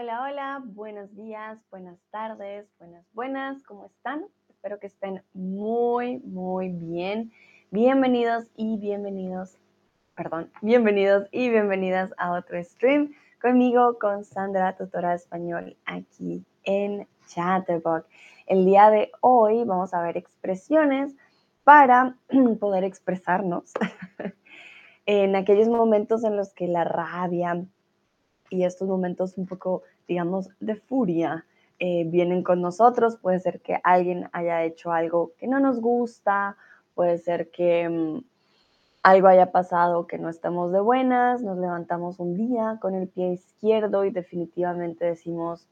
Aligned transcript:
Hola, 0.00 0.22
hola, 0.22 0.62
buenos 0.64 1.12
días, 1.16 1.58
buenas 1.72 1.98
tardes, 2.12 2.68
buenas, 2.78 3.04
buenas, 3.14 3.64
¿cómo 3.64 3.86
están? 3.86 4.26
Espero 4.48 4.78
que 4.78 4.86
estén 4.86 5.24
muy, 5.34 6.18
muy 6.20 6.68
bien. 6.68 7.32
Bienvenidos 7.72 8.44
y 8.54 8.76
bienvenidos, 8.76 9.58
perdón, 10.14 10.52
bienvenidos 10.62 11.26
y 11.32 11.48
bienvenidas 11.48 12.14
a 12.16 12.30
otro 12.30 12.62
stream 12.62 13.10
conmigo, 13.42 13.98
con 13.98 14.22
Sandra, 14.22 14.76
tutora 14.76 15.10
de 15.10 15.16
español, 15.16 15.76
aquí 15.84 16.44
en 16.62 17.08
Chatterbox. 17.26 18.06
El 18.46 18.66
día 18.66 18.90
de 18.90 19.10
hoy 19.20 19.64
vamos 19.64 19.92
a 19.94 20.02
ver 20.02 20.16
expresiones 20.16 21.16
para 21.64 22.14
poder 22.60 22.84
expresarnos 22.84 23.72
en 25.06 25.34
aquellos 25.34 25.66
momentos 25.66 26.22
en 26.22 26.36
los 26.36 26.54
que 26.54 26.68
la 26.68 26.84
rabia 26.84 27.66
y 28.50 28.64
estos 28.64 28.88
momentos 28.88 29.36
un 29.36 29.46
poco, 29.46 29.82
digamos, 30.06 30.48
de 30.60 30.76
furia 30.76 31.44
eh, 31.78 32.04
vienen 32.06 32.42
con 32.42 32.60
nosotros. 32.60 33.16
Puede 33.16 33.40
ser 33.40 33.60
que 33.60 33.78
alguien 33.84 34.28
haya 34.32 34.64
hecho 34.64 34.92
algo 34.92 35.32
que 35.38 35.46
no 35.46 35.60
nos 35.60 35.80
gusta, 35.80 36.56
puede 36.94 37.18
ser 37.18 37.50
que 37.50 37.88
mm, 37.88 38.20
algo 39.02 39.28
haya 39.28 39.52
pasado 39.52 40.06
que 40.06 40.18
no 40.18 40.28
estamos 40.28 40.72
de 40.72 40.80
buenas, 40.80 41.42
nos 41.42 41.58
levantamos 41.58 42.18
un 42.18 42.36
día 42.36 42.78
con 42.80 42.94
el 42.94 43.08
pie 43.08 43.32
izquierdo 43.32 44.04
y 44.04 44.10
definitivamente 44.10 45.04
decimos, 45.04 45.66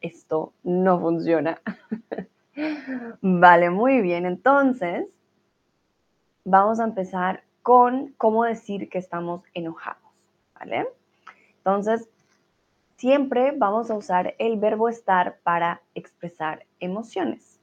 esto 0.00 0.52
no 0.62 1.00
funciona. 1.00 1.60
vale, 3.20 3.70
muy 3.70 4.00
bien. 4.00 4.26
Entonces, 4.26 5.06
vamos 6.44 6.80
a 6.80 6.84
empezar 6.84 7.44
con 7.62 8.14
cómo 8.18 8.44
decir 8.44 8.88
que 8.88 8.98
estamos 8.98 9.42
enojados, 9.54 10.02
¿vale? 10.58 10.88
Entonces, 11.64 12.08
siempre 12.96 13.52
vamos 13.56 13.88
a 13.88 13.94
usar 13.94 14.34
el 14.38 14.58
verbo 14.58 14.88
estar 14.88 15.38
para 15.44 15.80
expresar 15.94 16.66
emociones. 16.80 17.60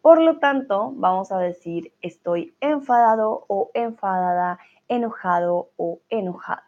Por 0.00 0.22
lo 0.22 0.38
tanto, 0.38 0.92
vamos 0.94 1.30
a 1.30 1.38
decir 1.38 1.92
estoy 2.00 2.54
enfadado 2.60 3.44
o 3.48 3.70
enfadada, 3.74 4.58
enojado 4.88 5.68
o 5.76 6.00
enojada. 6.08 6.64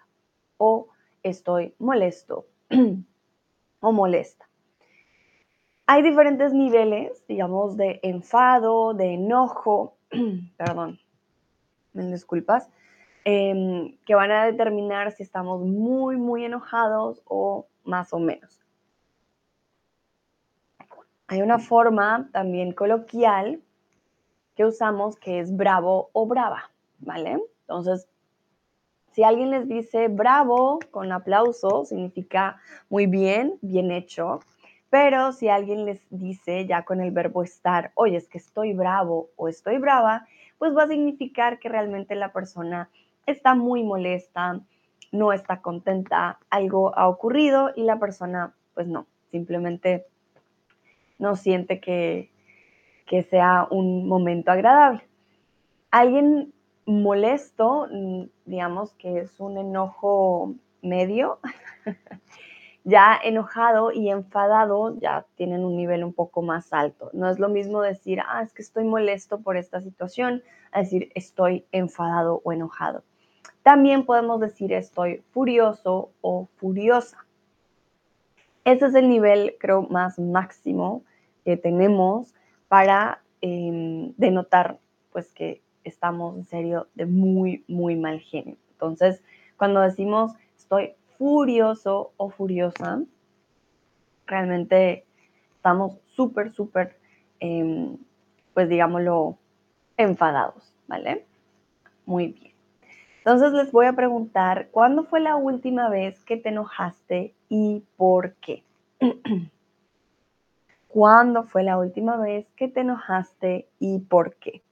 O 0.58 0.88
estoy 1.22 1.74
molesto 1.78 2.44
o 3.80 3.92
molesta. 3.92 4.46
Hay 5.86 6.02
diferentes 6.02 6.52
niveles, 6.52 7.26
digamos, 7.26 7.78
de 7.78 8.00
enfado, 8.02 8.92
de 8.92 9.14
enojo, 9.14 9.96
perdón, 10.58 10.98
me 11.94 12.04
disculpas, 12.06 12.68
em, 13.28 13.98
que 14.06 14.14
van 14.14 14.30
a 14.30 14.44
determinar 14.44 15.10
si 15.10 15.24
estamos 15.24 15.60
muy, 15.60 16.16
muy 16.16 16.44
enojados 16.44 17.22
o 17.26 17.66
más 17.82 18.12
o 18.12 18.20
menos. 18.20 18.64
Hay 21.26 21.42
una 21.42 21.58
forma 21.58 22.28
también 22.32 22.70
coloquial 22.70 23.60
que 24.54 24.64
usamos 24.64 25.16
que 25.16 25.40
es 25.40 25.56
bravo 25.56 26.08
o 26.12 26.26
brava, 26.26 26.70
¿vale? 27.00 27.40
Entonces, 27.62 28.08
si 29.10 29.24
alguien 29.24 29.50
les 29.50 29.66
dice 29.66 30.06
bravo 30.06 30.78
con 30.92 31.10
aplauso, 31.10 31.84
significa 31.84 32.60
muy 32.88 33.06
bien, 33.06 33.58
bien 33.60 33.90
hecho. 33.90 34.38
Pero 34.88 35.32
si 35.32 35.48
alguien 35.48 35.84
les 35.84 36.00
dice 36.10 36.64
ya 36.66 36.84
con 36.84 37.00
el 37.00 37.10
verbo 37.10 37.42
estar, 37.42 37.90
oye, 37.96 38.18
es 38.18 38.28
que 38.28 38.38
estoy 38.38 38.72
bravo 38.72 39.30
o 39.34 39.48
estoy 39.48 39.78
brava, 39.78 40.28
pues 40.58 40.76
va 40.76 40.84
a 40.84 40.88
significar 40.88 41.58
que 41.58 41.68
realmente 41.68 42.14
la 42.14 42.32
persona 42.32 42.88
está 43.26 43.54
muy 43.54 43.82
molesta, 43.82 44.60
no 45.12 45.32
está 45.32 45.60
contenta, 45.60 46.38
algo 46.50 46.96
ha 46.96 47.08
ocurrido 47.08 47.70
y 47.74 47.82
la 47.82 47.98
persona, 47.98 48.54
pues 48.74 48.86
no, 48.86 49.06
simplemente 49.30 50.06
no 51.18 51.36
siente 51.36 51.80
que, 51.80 52.30
que 53.06 53.22
sea 53.22 53.66
un 53.70 54.08
momento 54.08 54.50
agradable. 54.50 55.02
Alguien 55.90 56.52
molesto, 56.86 57.88
mm, 57.90 58.24
digamos 58.44 58.92
que 58.94 59.18
es 59.18 59.40
un 59.40 59.58
enojo 59.58 60.54
medio, 60.82 61.38
ya 62.84 63.18
enojado 63.22 63.90
y 63.90 64.10
enfadado 64.10 64.96
ya 65.00 65.26
tienen 65.34 65.64
un 65.64 65.76
nivel 65.76 66.04
un 66.04 66.12
poco 66.12 66.42
más 66.42 66.72
alto. 66.72 67.10
No 67.12 67.28
es 67.28 67.38
lo 67.38 67.48
mismo 67.48 67.82
decir, 67.82 68.20
ah, 68.26 68.42
es 68.42 68.52
que 68.52 68.62
estoy 68.62 68.84
molesto 68.84 69.40
por 69.40 69.56
esta 69.56 69.80
situación, 69.80 70.42
a 70.70 70.80
decir, 70.80 71.10
estoy 71.14 71.66
enfadado 71.72 72.40
o 72.44 72.52
enojado. 72.52 73.02
También 73.66 74.06
podemos 74.06 74.38
decir, 74.38 74.72
estoy 74.72 75.24
furioso 75.32 76.12
o 76.20 76.46
furiosa. 76.54 77.26
Ese 78.64 78.86
es 78.86 78.94
el 78.94 79.08
nivel, 79.08 79.56
creo, 79.58 79.82
más 79.82 80.20
máximo 80.20 81.02
que 81.44 81.56
tenemos 81.56 82.32
para 82.68 83.24
em, 83.40 84.12
denotar, 84.18 84.78
pues, 85.10 85.32
que 85.32 85.62
estamos 85.82 86.36
en 86.36 86.44
serio 86.44 86.86
de 86.94 87.06
muy, 87.06 87.64
muy 87.66 87.96
mal 87.96 88.20
genio. 88.20 88.56
Entonces, 88.70 89.20
cuando 89.56 89.80
decimos 89.80 90.34
estoy 90.56 90.92
furioso 91.18 92.12
o 92.18 92.30
furiosa, 92.30 93.02
realmente 94.28 95.04
estamos 95.56 95.96
súper, 96.14 96.52
súper, 96.52 96.96
em, 97.40 97.98
pues 98.54 98.68
digámoslo, 98.68 99.36
enfadados, 99.96 100.72
¿vale? 100.86 101.26
Muy 102.04 102.28
bien. 102.28 102.55
Entonces 103.26 103.54
les 103.54 103.72
voy 103.72 103.86
a 103.86 103.92
preguntar, 103.92 104.68
¿cuándo 104.70 105.02
fue 105.02 105.18
la 105.18 105.34
última 105.34 105.88
vez 105.88 106.22
que 106.22 106.36
te 106.36 106.50
enojaste 106.50 107.34
y 107.48 107.82
por 107.96 108.34
qué? 108.34 108.62
¿Cuándo 110.86 111.42
fue 111.42 111.64
la 111.64 111.76
última 111.76 112.16
vez 112.18 112.46
que 112.54 112.68
te 112.68 112.82
enojaste 112.82 113.66
y 113.80 113.98
por 113.98 114.36
qué? 114.36 114.62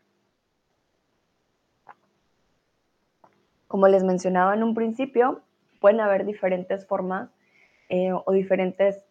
Como 3.67 3.89
les 3.89 4.05
mencionaba 4.05 4.55
en 4.55 4.63
un 4.63 4.77
principio, 4.77 5.41
pueden 5.81 5.99
haber 5.99 6.25
diferentes 6.25 6.87
formas 6.87 7.31
eh, 7.89 8.13
o 8.13 8.31
diferentes 8.31 9.05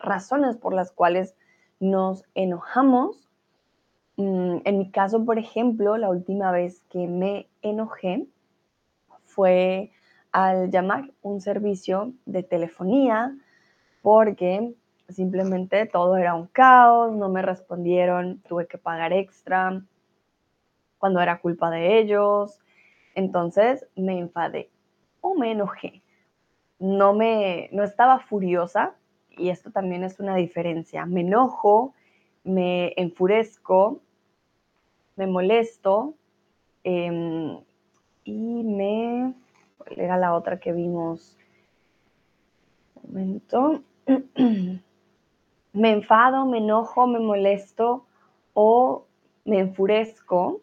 razones 0.00 0.56
por 0.56 0.74
las 0.74 0.90
cuales 0.90 1.36
nos 1.78 2.24
enojamos. 2.34 3.28
Mm, 4.16 4.56
en 4.64 4.78
mi 4.78 4.90
caso, 4.90 5.24
por 5.24 5.38
ejemplo, 5.38 5.96
la 5.96 6.10
última 6.10 6.50
vez 6.50 6.82
que 6.90 7.06
me 7.06 7.46
enojé 7.62 8.26
fue 9.40 9.90
al 10.32 10.70
llamar 10.70 11.12
un 11.22 11.40
servicio 11.40 12.12
de 12.26 12.42
telefonía 12.42 13.34
porque 14.02 14.74
simplemente 15.08 15.86
todo 15.86 16.18
era 16.18 16.34
un 16.34 16.46
caos, 16.46 17.16
no 17.16 17.30
me 17.30 17.40
respondieron, 17.40 18.42
tuve 18.46 18.66
que 18.66 18.76
pagar 18.76 19.14
extra 19.14 19.82
cuando 20.98 21.22
era 21.22 21.40
culpa 21.40 21.70
de 21.70 21.98
ellos. 22.00 22.60
Entonces 23.14 23.86
me 23.96 24.18
enfadé 24.18 24.68
o 25.22 25.34
me 25.34 25.52
enojé. 25.52 26.02
No 26.78 27.14
me 27.14 27.70
no 27.72 27.82
estaba 27.82 28.18
furiosa 28.18 28.94
y 29.30 29.48
esto 29.48 29.70
también 29.70 30.04
es 30.04 30.20
una 30.20 30.36
diferencia. 30.36 31.06
Me 31.06 31.22
enojo, 31.22 31.94
me 32.44 32.92
enfurezco, 32.98 34.02
me 35.16 35.26
molesto 35.26 36.12
em, 36.84 37.58
y 38.24 38.62
me 38.64 39.34
¿cuál 39.78 39.98
era 39.98 40.16
la 40.16 40.34
otra 40.34 40.58
que 40.58 40.72
vimos? 40.72 41.36
Un 42.94 43.10
momento. 43.10 43.82
me 45.72 45.92
enfado, 45.92 46.46
me 46.46 46.58
enojo, 46.58 47.06
me 47.06 47.18
molesto 47.18 48.06
o 48.52 49.06
me 49.44 49.60
enfurezco. 49.60 50.60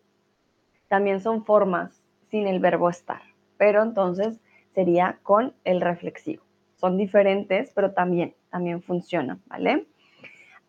También 0.87 1.19
son 1.19 1.45
formas 1.45 2.01
sin 2.29 2.47
el 2.47 2.59
verbo 2.59 2.89
estar, 2.89 3.21
pero 3.57 3.81
entonces 3.81 4.39
sería 4.73 5.19
con 5.23 5.53
el 5.63 5.81
reflexivo. 5.81 6.43
Son 6.75 6.97
diferentes, 6.97 7.71
pero 7.73 7.93
también, 7.93 8.35
también 8.49 8.81
funcionan, 8.81 9.41
¿vale? 9.47 9.87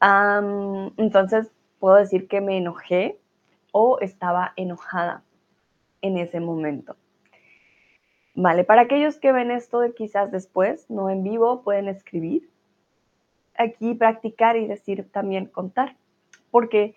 entonces 0.00 1.50
puedo 1.80 1.96
decir 1.96 2.28
que 2.28 2.40
me 2.40 2.56
enojé 2.56 3.18
o 3.72 3.98
estaba 3.98 4.52
enojada 4.54 5.24
en 6.02 6.18
ese 6.18 6.40
momento. 6.40 6.96
Vale, 8.34 8.64
para 8.64 8.82
aquellos 8.82 9.18
que 9.18 9.32
ven 9.32 9.50
esto 9.50 9.80
de 9.80 9.94
quizás 9.94 10.30
después, 10.30 10.88
no 10.88 11.10
en 11.10 11.24
vivo, 11.24 11.62
pueden 11.62 11.88
escribir 11.88 12.48
aquí, 13.56 13.94
practicar 13.94 14.56
y 14.56 14.66
decir 14.66 15.10
también 15.10 15.46
contar. 15.46 15.96
Porque 16.50 16.94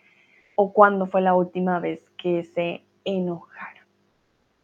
o 0.56 0.74
cuándo 0.74 1.08
fue 1.08 1.22
la 1.22 1.34
última 1.34 1.80
vez 1.80 2.00
que 2.18 2.44
se 2.44 2.84
enojaron. 3.04 3.84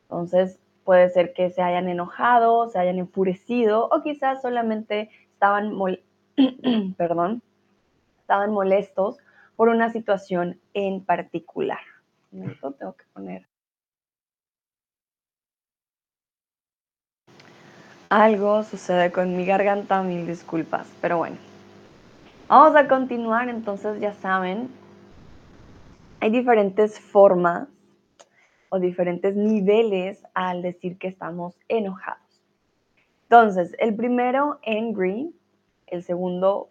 Entonces, 0.04 0.60
puede 0.84 1.10
ser 1.10 1.34
que 1.34 1.50
se 1.50 1.62
hayan 1.62 1.90
enojado, 1.90 2.70
se 2.70 2.80
hayan 2.80 3.00
enfurecido 3.00 3.90
o 3.92 4.04
quizás 4.04 4.42
solamente 4.42 5.10
estaban, 5.34 5.74
perdón, 6.98 7.42
estaban 8.22 8.52
molestos 8.54 9.18
por 9.56 9.70
una 9.70 9.90
situación 9.90 10.60
en 10.74 11.04
particular. 11.04 11.80
tengo 12.32 12.96
que 12.96 13.06
poner 13.14 13.48
Algo 18.10 18.64
sucede 18.64 19.12
con 19.12 19.36
mi 19.36 19.46
garganta, 19.46 20.02
mil 20.02 20.26
disculpas, 20.26 20.88
pero 21.02 21.18
bueno. 21.18 21.36
Vamos 22.48 22.74
a 22.78 22.88
continuar, 22.88 23.50
entonces 23.50 24.00
ya 24.00 24.14
saben, 24.14 24.70
hay 26.22 26.30
diferentes 26.30 27.02
formas 27.02 27.68
o 28.70 28.80
diferentes 28.80 29.36
niveles 29.36 30.24
al 30.34 30.62
decir 30.62 30.98
que 30.98 31.10
estamos 31.10 31.60
enojados. 31.68 32.22
Entonces, 33.24 33.76
el 33.78 33.94
primero, 33.94 34.62
angry, 34.66 35.36
el 35.88 36.02
segundo, 36.02 36.70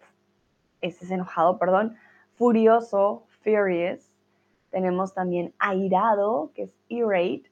ese 0.81 1.05
es 1.05 1.11
enojado, 1.11 1.59
perdón, 1.59 1.97
furioso, 2.33 3.27
furious. 3.43 4.09
Tenemos 4.71 5.13
también 5.13 5.53
airado, 5.59 6.51
que 6.55 6.63
es 6.63 6.71
irate. 6.87 7.51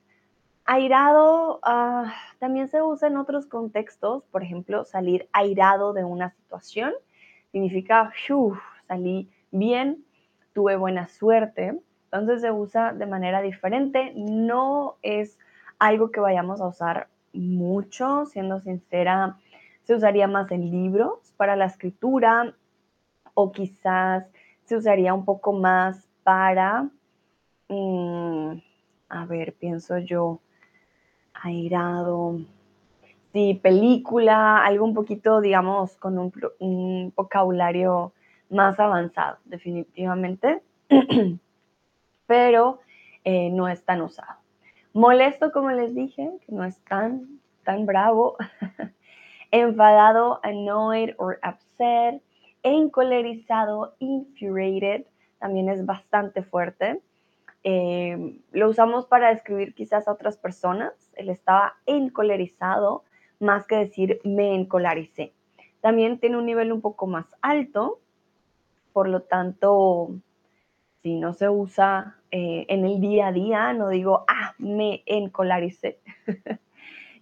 Airado 0.66 1.60
uh, 1.60 2.08
también 2.40 2.68
se 2.70 2.82
usa 2.82 3.08
en 3.08 3.18
otros 3.18 3.46
contextos, 3.46 4.24
por 4.32 4.42
ejemplo, 4.42 4.84
salir 4.84 5.30
airado 5.32 5.94
de 5.94 6.04
una 6.04 6.32
situación 6.32 6.94
significa, 7.52 8.12
salí 8.88 9.30
bien, 9.52 10.04
tuve 10.54 10.76
buena 10.76 11.08
suerte. 11.08 11.80
Entonces 12.06 12.42
se 12.42 12.52
usa 12.52 12.92
de 12.92 13.06
manera 13.06 13.42
diferente, 13.42 14.12
no 14.16 14.98
es 15.02 15.38
algo 15.80 16.12
que 16.12 16.20
vayamos 16.20 16.60
a 16.60 16.68
usar 16.68 17.08
mucho, 17.32 18.26
siendo 18.26 18.60
sincera, 18.60 19.38
se 19.84 19.96
usaría 19.96 20.28
más 20.28 20.52
en 20.52 20.70
libros 20.70 21.34
para 21.38 21.56
la 21.56 21.66
escritura 21.66 22.54
o 23.34 23.52
quizás 23.52 24.26
se 24.66 24.76
usaría 24.76 25.14
un 25.14 25.24
poco 25.24 25.54
más 25.54 26.10
para, 26.24 26.90
mm, 27.70 28.52
a 29.10 29.26
ver, 29.26 29.54
pienso 29.54 29.98
yo, 30.00 30.42
airado, 31.42 32.40
sí, 33.34 33.60
película, 33.62 34.64
algo 34.66 34.86
un 34.86 34.94
poquito, 34.94 35.42
digamos, 35.42 35.96
con 35.98 36.18
un, 36.18 37.14
vocabulario 37.16 38.14
más 38.50 38.80
avanzado, 38.80 39.38
definitivamente, 39.46 40.62
pero 42.28 42.80
eh, 43.24 43.50
no 43.52 43.68
es 43.68 43.84
tan 43.84 44.02
usado. 44.02 44.40
Molesto, 44.94 45.52
como 45.52 45.72
les 45.72 45.94
dije, 45.94 46.32
que 46.46 46.52
no 46.54 46.64
es 46.64 46.80
tan, 46.86 47.42
tan 47.66 47.86
bravo. 47.86 48.38
Enfadado, 49.52 50.40
annoyed 50.44 51.14
or 51.18 51.40
upset. 51.44 52.22
Encolerizado, 52.64 53.96
infuriated, 54.00 55.06
también 55.40 55.68
es 55.68 55.86
bastante 55.86 56.44
fuerte. 56.44 57.02
Eh, 57.68 58.38
lo 58.52 58.70
usamos 58.70 59.08
para 59.08 59.30
describir 59.30 59.74
quizás 59.74 60.08
a 60.08 60.12
otras 60.12 60.38
personas. 60.38 60.94
Él 61.16 61.30
estaba 61.30 61.74
encolerizado, 61.88 63.04
más 63.40 63.66
que 63.66 63.76
decir 63.76 64.22
me 64.24 64.54
encolaricé. 64.54 65.34
También 65.82 66.20
tiene 66.20 66.38
un 66.38 66.46
nivel 66.46 66.72
un 66.72 66.82
poco 66.82 67.08
más 67.08 67.26
alto, 67.42 68.00
por 68.94 69.10
lo 69.10 69.24
tanto, 69.24 70.12
si 71.02 71.16
no 71.16 71.34
se 71.34 71.50
usa 71.50 72.18
eh, 72.30 72.68
en 72.70 72.86
el 72.86 73.02
día 73.02 73.28
a 73.28 73.32
día, 73.32 73.74
no 73.74 73.90
digo, 73.90 74.26
ah, 74.28 74.54
me 74.60 75.02
encolaricé. 75.08 75.98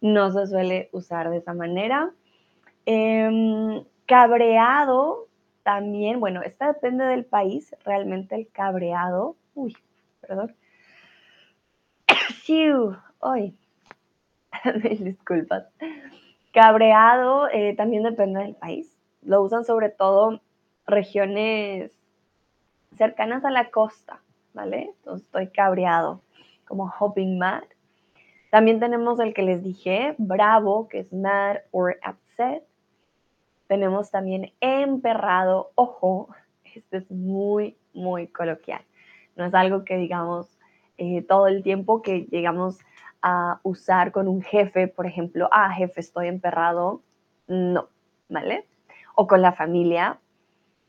no 0.01 0.29
se 0.33 0.45
suele 0.47 0.89
usar 0.91 1.29
de 1.29 1.37
esa 1.37 1.53
manera. 1.53 2.11
Em, 2.85 3.81
cabreado 4.05 5.29
también, 5.63 6.19
bueno, 6.19 6.41
esta 6.41 6.67
depende 6.67 7.05
del 7.05 7.23
país, 7.23 7.73
realmente 7.85 8.35
el 8.35 8.49
cabreado. 8.49 9.37
Uy, 9.55 9.73
perdón. 10.27 10.55
Uy, 13.21 13.55
disculpas. 14.99 15.65
Cabreado 16.53 17.47
eh, 17.49 17.73
también 17.75 18.03
depende 18.03 18.41
del 18.41 18.55
país. 18.55 18.95
Lo 19.21 19.41
usan 19.41 19.63
sobre 19.63 19.89
todo 19.89 20.41
regiones 20.85 21.91
cercanas 22.97 23.45
a 23.45 23.49
la 23.49 23.71
costa, 23.71 24.21
¿vale? 24.53 24.93
Entonces 24.97 25.25
estoy 25.25 25.47
cabreado, 25.47 26.21
como 26.67 26.91
hopping 26.99 27.37
mad. 27.37 27.63
También 28.51 28.79
tenemos 28.79 29.19
el 29.19 29.33
que 29.33 29.41
les 29.41 29.63
dije, 29.63 30.15
bravo, 30.17 30.87
que 30.89 30.99
es 30.99 31.11
mad 31.13 31.57
or 31.71 31.97
upset. 32.07 32.63
Tenemos 33.67 34.11
también 34.11 34.51
emperrado, 34.59 35.71
ojo, 35.75 36.27
este 36.75 36.97
es 36.97 37.09
muy, 37.09 37.77
muy 37.93 38.27
coloquial. 38.27 38.83
No 39.35 39.45
es 39.45 39.53
algo 39.53 39.83
que 39.83 39.97
digamos 39.97 40.57
eh, 40.97 41.23
todo 41.23 41.47
el 41.47 41.63
tiempo 41.63 42.01
que 42.01 42.27
llegamos 42.31 42.79
a 43.21 43.59
usar 43.63 44.11
con 44.11 44.27
un 44.27 44.41
jefe, 44.41 44.87
por 44.87 45.05
ejemplo, 45.05 45.49
ah, 45.51 45.71
jefe, 45.71 46.01
estoy 46.01 46.27
emperrado. 46.27 47.01
No, 47.47 47.89
¿vale? 48.29 48.67
O 49.15 49.27
con 49.27 49.41
la 49.41 49.53
familia. 49.53 50.19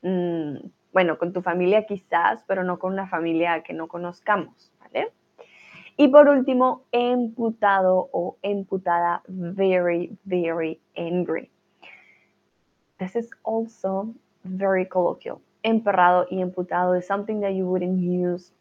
Mm, 0.02 0.56
bueno, 0.92 1.18
con 1.18 1.32
tu 1.32 1.42
familia 1.42 1.86
quizás, 1.86 2.44
pero 2.46 2.62
no 2.62 2.78
con 2.78 2.92
una 2.92 3.08
familia 3.08 3.62
que 3.62 3.72
no 3.72 3.88
conozcamos, 3.88 4.72
¿vale? 4.80 5.12
Y 5.96 6.08
por 6.08 6.28
último, 6.28 6.82
emputado 6.92 8.08
o 8.12 8.36
emputada, 8.42 9.22
very, 9.28 10.16
very 10.24 10.80
angry. 10.96 11.50
This 12.98 13.16
is 13.16 13.30
also 13.44 14.14
very 14.44 14.88
colloquial. 14.88 15.40
Emperrado 15.64 16.26
y 16.30 16.42
emputado 16.42 16.98
is 16.98 17.06
something 17.06 17.40
that 17.40 17.54
you 17.54 17.66
wouldn't 17.66 18.00
use 18.00 18.52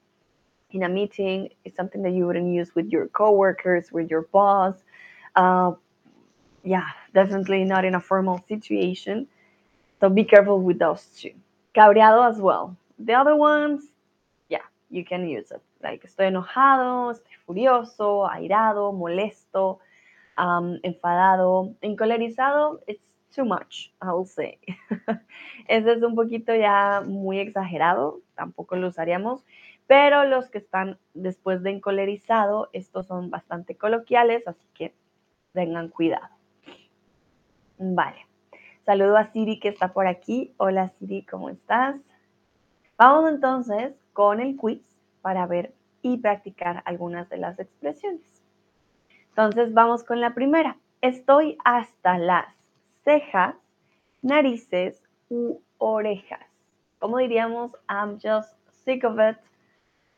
in 0.71 0.83
a 0.83 0.89
meeting. 0.89 1.49
It's 1.63 1.75
something 1.75 2.01
that 2.03 2.11
you 2.11 2.25
wouldn't 2.25 2.53
use 2.53 2.73
with 2.75 2.89
your 2.89 3.07
coworkers, 3.07 3.91
with 3.91 4.09
your 4.09 4.23
boss. 4.31 4.75
Uh, 5.35 5.73
yeah, 6.63 6.87
definitely 7.13 7.63
not 7.65 7.85
in 7.85 7.95
a 7.95 7.99
formal 7.99 8.43
situation. 8.47 9.27
So 9.99 10.09
be 10.09 10.23
careful 10.23 10.61
with 10.61 10.79
those 10.79 11.05
two. 11.17 11.31
Cabreado 11.75 12.29
as 12.29 12.39
well. 12.39 12.75
The 12.99 13.13
other 13.13 13.35
ones, 13.35 13.83
yeah, 14.49 14.65
you 14.89 15.03
can 15.03 15.27
use 15.27 15.51
it. 15.51 15.61
Like 15.81 16.05
estoy 16.05 16.27
enojado, 16.27 17.11
estoy 17.11 17.35
furioso, 17.45 18.29
airado, 18.29 18.93
molesto, 18.93 19.79
um, 20.37 20.79
enfadado, 20.83 21.75
encolerizado. 21.81 22.79
It's 22.87 23.01
too 23.33 23.45
much, 23.45 23.89
I'll 24.01 24.25
say. 24.25 24.59
Ese 25.67 25.91
es 25.93 26.01
un 26.03 26.15
poquito 26.15 26.55
ya 26.55 27.03
muy 27.05 27.39
exagerado, 27.39 28.21
tampoco 28.35 28.75
lo 28.75 28.87
usaríamos. 28.87 29.43
Pero 29.87 30.23
los 30.23 30.49
que 30.49 30.59
están 30.59 30.97
después 31.13 31.61
de 31.61 31.71
encolerizado, 31.71 32.69
estos 32.73 33.07
son 33.07 33.29
bastante 33.29 33.75
coloquiales, 33.75 34.47
así 34.47 34.65
que 34.73 34.93
tengan 35.51 35.89
cuidado. 35.89 36.29
Vale. 37.77 38.25
Saludo 38.85 39.17
a 39.17 39.31
Siri 39.31 39.59
que 39.59 39.69
está 39.69 39.93
por 39.93 40.07
aquí. 40.07 40.53
Hola 40.57 40.89
Siri, 40.99 41.23
¿cómo 41.23 41.49
estás? 41.49 41.95
Vamos 42.97 43.29
entonces 43.29 43.93
con 44.13 44.39
el 44.39 44.55
quiz 44.57 44.81
para 45.21 45.45
ver 45.47 45.73
y 46.01 46.17
practicar 46.17 46.81
algunas 46.85 47.29
de 47.29 47.37
las 47.37 47.59
expresiones. 47.59 48.21
Entonces 49.29 49.73
vamos 49.73 50.03
con 50.03 50.21
la 50.21 50.33
primera. 50.33 50.77
Estoy 51.01 51.57
hasta 51.63 52.17
las 52.17 52.62
cejas, 53.03 53.55
narices 54.21 55.01
u 55.29 55.59
orejas. 55.77 56.45
¿Cómo 56.99 57.17
diríamos? 57.17 57.71
I'm 57.89 58.19
just 58.19 58.55
sick 58.85 59.03
of 59.03 59.19
it 59.19 59.37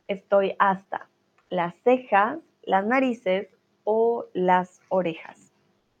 estoy 0.08 0.54
hasta 0.58 1.08
las 1.50 1.74
cejas, 1.82 2.38
las 2.62 2.86
narices 2.86 3.48
o 3.84 4.26
las 4.34 4.80
orejas. 4.88 5.52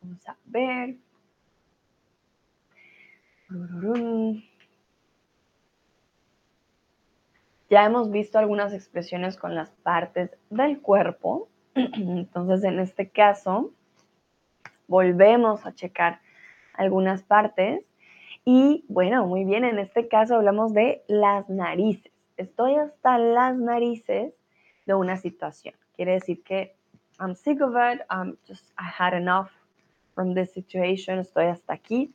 Vamos 0.00 0.28
a 0.28 0.36
ver. 0.46 0.96
Ya 7.70 7.84
hemos 7.84 8.10
visto 8.10 8.38
algunas 8.38 8.72
expresiones 8.72 9.36
con 9.36 9.54
las 9.54 9.70
partes 9.70 10.30
del 10.50 10.80
cuerpo. 10.80 11.48
Entonces, 11.74 12.64
en 12.64 12.78
este 12.78 13.10
caso, 13.10 13.72
volvemos 14.86 15.66
a 15.66 15.74
checar 15.74 16.20
algunas 16.74 17.22
partes. 17.22 17.84
Y 18.44 18.84
bueno, 18.88 19.26
muy 19.26 19.44
bien, 19.44 19.64
en 19.64 19.78
este 19.78 20.08
caso 20.08 20.36
hablamos 20.36 20.72
de 20.72 21.04
las 21.08 21.48
narices. 21.50 22.12
Estoy 22.38 22.76
hasta 22.76 23.18
las 23.18 23.56
narices 23.56 24.32
de 24.86 24.94
una 24.94 25.16
situación. 25.18 25.74
Quiere 25.94 26.12
decir 26.12 26.42
que 26.42 26.74
I'm 27.20 27.34
sick 27.34 27.60
of 27.60 27.74
it, 27.74 28.00
I'm 28.08 28.38
just, 28.46 28.72
I 28.78 28.84
had 28.84 29.12
enough 29.12 29.50
from 30.14 30.34
this 30.34 30.52
situation, 30.52 31.18
estoy 31.18 31.46
hasta 31.46 31.74
aquí. 31.74 32.14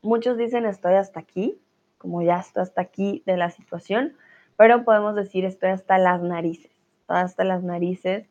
Muchos 0.00 0.38
dicen 0.38 0.64
estoy 0.64 0.94
hasta 0.94 1.20
aquí, 1.20 1.60
como 2.02 2.20
ya 2.20 2.40
estoy 2.40 2.64
hasta 2.64 2.82
aquí 2.82 3.22
de 3.24 3.36
la 3.36 3.50
situación, 3.50 4.14
pero 4.56 4.84
podemos 4.84 5.14
decir 5.14 5.44
estoy 5.44 5.70
hasta 5.70 5.98
las 5.98 6.20
narices, 6.20 6.72
hasta 7.06 7.44
las 7.44 7.62
narices 7.62 8.28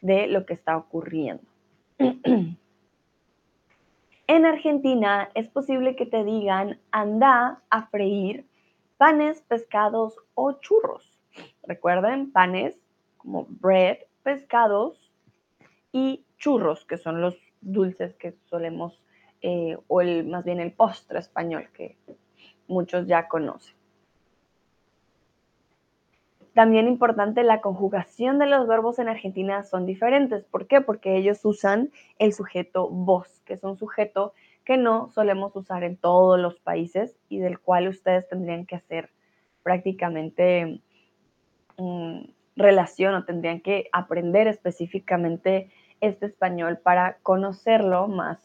de 0.00 0.26
lo 0.26 0.44
que 0.44 0.54
está 0.54 0.76
ocurriendo. 0.76 1.44
En 4.28 4.46
Argentina 4.46 5.28
es 5.34 5.48
posible 5.48 5.94
que 5.94 6.06
te 6.06 6.24
digan 6.24 6.78
anda 6.90 7.60
a 7.68 7.86
freír 7.88 8.46
panes, 8.96 9.42
pescados 9.42 10.16
o 10.34 10.52
churros. 10.52 11.20
Recuerden, 11.64 12.32
panes 12.32 12.78
como 13.18 13.46
bread, 13.48 13.98
pescados 14.22 15.12
y 15.92 16.24
churros, 16.38 16.86
que 16.86 16.96
son 16.96 17.20
los 17.20 17.36
dulces 17.60 18.14
que 18.14 18.34
solemos, 18.44 19.02
eh, 19.42 19.76
o 19.88 20.00
el, 20.00 20.26
más 20.26 20.44
bien 20.44 20.60
el 20.60 20.72
postre 20.72 21.18
español 21.18 21.68
que 21.74 21.98
muchos 22.72 23.06
ya 23.06 23.28
conocen. 23.28 23.74
También 26.54 26.86
importante, 26.86 27.42
la 27.44 27.62
conjugación 27.62 28.38
de 28.38 28.46
los 28.46 28.66
verbos 28.66 28.98
en 28.98 29.08
Argentina 29.08 29.62
son 29.62 29.86
diferentes. 29.86 30.44
¿Por 30.44 30.66
qué? 30.66 30.82
Porque 30.82 31.16
ellos 31.16 31.42
usan 31.44 31.90
el 32.18 32.34
sujeto 32.34 32.90
vos, 32.90 33.40
que 33.46 33.54
es 33.54 33.64
un 33.64 33.78
sujeto 33.78 34.34
que 34.64 34.76
no 34.76 35.08
solemos 35.10 35.56
usar 35.56 35.82
en 35.82 35.96
todos 35.96 36.38
los 36.38 36.60
países 36.60 37.16
y 37.28 37.38
del 37.38 37.58
cual 37.58 37.88
ustedes 37.88 38.28
tendrían 38.28 38.66
que 38.66 38.76
hacer 38.76 39.10
prácticamente 39.62 40.82
mm, 41.78 42.20
relación 42.56 43.14
o 43.14 43.24
tendrían 43.24 43.60
que 43.60 43.88
aprender 43.92 44.46
específicamente 44.46 45.70
este 46.02 46.26
español 46.26 46.78
para 46.78 47.16
conocerlo 47.22 48.08
más 48.08 48.38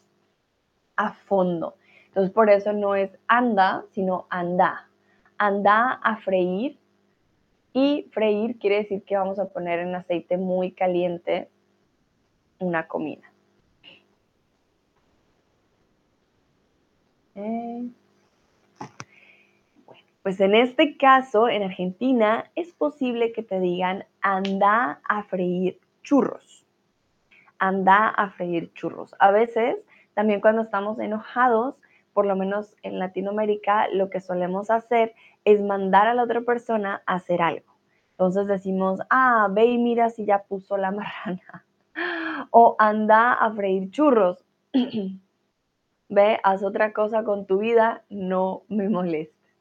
a 0.95 1.11
fondo. 1.11 1.75
Entonces, 2.17 2.33
por 2.33 2.49
eso 2.49 2.73
no 2.73 2.95
es 2.95 3.11
anda, 3.27 3.85
sino 3.91 4.25
anda. 4.31 4.89
Anda 5.37 5.91
a 6.01 6.17
freír 6.17 6.79
y 7.73 8.09
freír 8.11 8.57
quiere 8.57 8.77
decir 8.77 9.03
que 9.03 9.15
vamos 9.15 9.37
a 9.37 9.49
poner 9.49 9.77
en 9.77 9.93
aceite 9.93 10.35
muy 10.35 10.71
caliente 10.71 11.47
una 12.57 12.87
comida. 12.87 13.31
Bueno, 17.35 17.91
pues 20.23 20.39
en 20.39 20.55
este 20.55 20.97
caso, 20.97 21.47
en 21.47 21.61
Argentina, 21.61 22.49
es 22.55 22.73
posible 22.73 23.31
que 23.31 23.43
te 23.43 23.59
digan 23.59 24.05
anda 24.21 25.01
a 25.07 25.21
freír 25.21 25.79
churros. 26.01 26.65
Anda 27.59 28.07
a 28.07 28.31
freír 28.31 28.73
churros. 28.73 29.13
A 29.19 29.29
veces, 29.29 29.77
también 30.15 30.41
cuando 30.41 30.63
estamos 30.63 30.97
enojados, 30.97 31.75
por 32.17 32.25
lo 32.25 32.35
menos 32.35 32.75
en 32.81 32.97
Latinoamérica, 32.97 33.89
lo 33.89 34.09
que 34.09 34.21
solemos 34.21 34.71
hacer 34.71 35.13
es 35.45 35.61
mandar 35.61 36.07
a 36.07 36.15
la 36.15 36.23
otra 36.23 36.41
persona 36.41 37.03
a 37.05 37.13
hacer 37.13 37.43
algo. 37.43 37.77
Entonces 38.09 38.47
decimos, 38.47 39.01
ah, 39.11 39.47
ve 39.51 39.67
y 39.67 39.77
mira 39.77 40.09
si 40.09 40.25
ya 40.25 40.41
puso 40.41 40.77
la 40.77 40.89
marrana. 40.99 41.67
O 42.49 42.75
anda 42.79 43.33
a 43.33 43.51
freír 43.51 43.91
churros. 43.91 44.43
ve, 46.09 46.39
haz 46.43 46.63
otra 46.63 46.91
cosa 46.91 47.23
con 47.23 47.45
tu 47.45 47.59
vida, 47.59 48.03
no 48.09 48.63
me 48.67 48.89
molestes. 48.89 49.53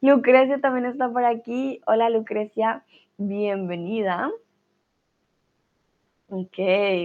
Lucrecia 0.00 0.62
también 0.62 0.86
está 0.86 1.12
por 1.12 1.26
aquí. 1.26 1.82
Hola 1.86 2.08
Lucrecia, 2.08 2.82
bienvenida. 3.18 4.30
Ok, 6.30 6.56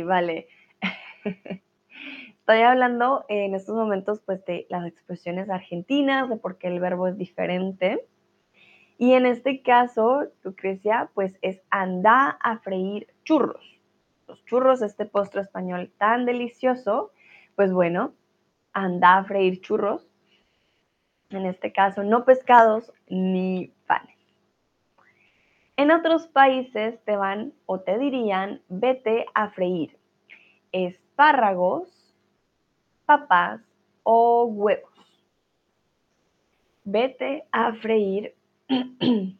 vale. 0.05 0.47
Estoy 2.43 2.59
hablando 2.59 3.23
en 3.29 3.55
estos 3.55 3.73
momentos 3.73 4.19
pues 4.19 4.43
de 4.43 4.67
las 4.69 4.85
expresiones 4.85 5.49
argentinas, 5.49 6.27
de 6.27 6.35
por 6.35 6.57
qué 6.57 6.67
el 6.67 6.81
verbo 6.81 7.07
es 7.07 7.17
diferente. 7.17 8.05
Y 8.97 9.13
en 9.13 9.25
este 9.25 9.61
caso, 9.61 10.25
Lucrecia, 10.43 11.09
pues 11.13 11.39
es 11.41 11.61
anda 11.69 12.37
a 12.41 12.57
freír 12.57 13.07
churros. 13.23 13.63
Los 14.27 14.43
churros, 14.43 14.81
este 14.81 15.05
postre 15.05 15.39
español 15.39 15.93
tan 15.97 16.25
delicioso, 16.25 17.13
pues 17.55 17.71
bueno, 17.71 18.13
anda 18.73 19.19
a 19.19 19.23
freír 19.23 19.61
churros. 19.61 20.05
En 21.29 21.45
este 21.45 21.71
caso, 21.71 22.03
no 22.03 22.25
pescados 22.25 22.91
ni 23.07 23.71
panes. 23.87 24.17
En 25.77 25.91
otros 25.91 26.27
países 26.27 27.01
te 27.05 27.15
van 27.15 27.53
o 27.67 27.79
te 27.79 27.97
dirían, 27.97 28.61
vete 28.67 29.27
a 29.33 29.47
freír 29.51 29.97
espárragos, 30.73 31.92
papas 33.05 33.61
o 34.03 34.45
huevos. 34.45 34.91
Vete 36.83 37.45
a 37.51 37.73
freír 37.73 38.33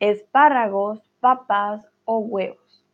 espárragos, 0.00 1.00
papas 1.20 1.86
o 2.04 2.18
huevos. 2.18 2.84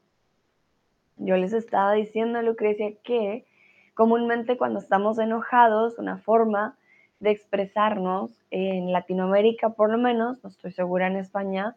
Yo 1.17 1.37
les 1.37 1.53
estaba 1.53 1.93
diciendo, 1.93 2.43
Lucrecia, 2.43 2.93
que 3.05 3.45
comúnmente 3.95 4.57
cuando 4.57 4.81
estamos 4.81 5.19
enojados, 5.19 5.99
una 5.99 6.19
forma 6.19 6.77
de 7.21 7.31
expresarnos 7.31 8.33
en 8.51 8.93
Latinoamérica, 8.93 9.71
por 9.71 9.91
lo 9.91 9.99
menos, 9.99 10.43
no 10.43 10.51
estoy 10.51 10.73
segura 10.73 11.07
en 11.07 11.17
España, 11.17 11.77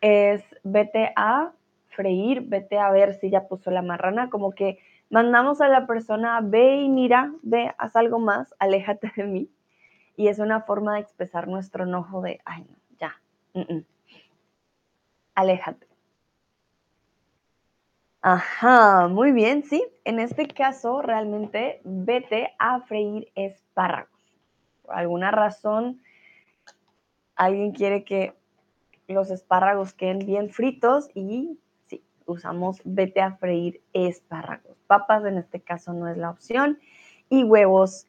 es 0.00 0.44
vete 0.62 1.12
a 1.16 1.52
freír, 1.88 2.42
vete 2.42 2.78
a 2.78 2.90
ver 2.90 3.14
si 3.14 3.30
ya 3.30 3.48
puso 3.48 3.70
la 3.70 3.82
marrana, 3.82 4.30
como 4.30 4.52
que 4.52 4.78
mandamos 5.14 5.60
a 5.60 5.68
la 5.68 5.86
persona, 5.86 6.40
ve 6.42 6.78
y 6.78 6.88
mira, 6.88 7.32
ve, 7.42 7.72
haz 7.78 7.94
algo 7.94 8.18
más, 8.18 8.52
aléjate 8.58 9.12
de 9.16 9.22
mí. 9.22 9.50
Y 10.16 10.26
es 10.26 10.40
una 10.40 10.62
forma 10.62 10.94
de 10.94 11.02
expresar 11.02 11.46
nuestro 11.46 11.84
enojo 11.84 12.20
de, 12.20 12.40
ay, 12.44 12.66
no, 12.68 12.76
ya, 12.98 13.84
aléjate. 15.36 15.86
Ajá, 18.22 19.06
muy 19.06 19.30
bien, 19.30 19.62
sí. 19.62 19.86
En 20.02 20.18
este 20.18 20.48
caso, 20.48 21.00
realmente 21.00 21.80
vete 21.84 22.52
a 22.58 22.80
freír 22.80 23.30
espárragos. 23.36 24.34
Por 24.82 24.96
alguna 24.96 25.30
razón, 25.30 26.02
alguien 27.36 27.70
quiere 27.70 28.02
que 28.02 28.34
los 29.06 29.30
espárragos 29.30 29.94
queden 29.94 30.18
bien 30.18 30.50
fritos 30.50 31.08
y 31.14 31.60
usamos 32.26 32.80
vete 32.84 33.20
a 33.20 33.36
freír 33.36 33.80
espárragos. 33.92 34.76
Papas 34.86 35.24
en 35.24 35.38
este 35.38 35.60
caso 35.60 35.92
no 35.92 36.08
es 36.08 36.16
la 36.16 36.30
opción 36.30 36.78
y 37.28 37.44
huevos 37.44 38.06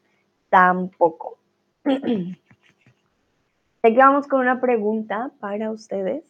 tampoco. 0.50 1.38
Seguimos 3.82 4.28
con 4.28 4.42
una 4.42 4.60
pregunta 4.60 5.32
para 5.40 5.72
ustedes. 5.72 6.24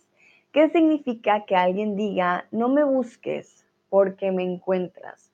¿Qué 0.51 0.69
significa 0.69 1.45
que 1.45 1.55
alguien 1.55 1.95
diga 1.95 2.45
no 2.51 2.69
me 2.69 2.83
busques 2.83 3.65
porque 3.89 4.31
me 4.31 4.43
encuentras? 4.43 5.31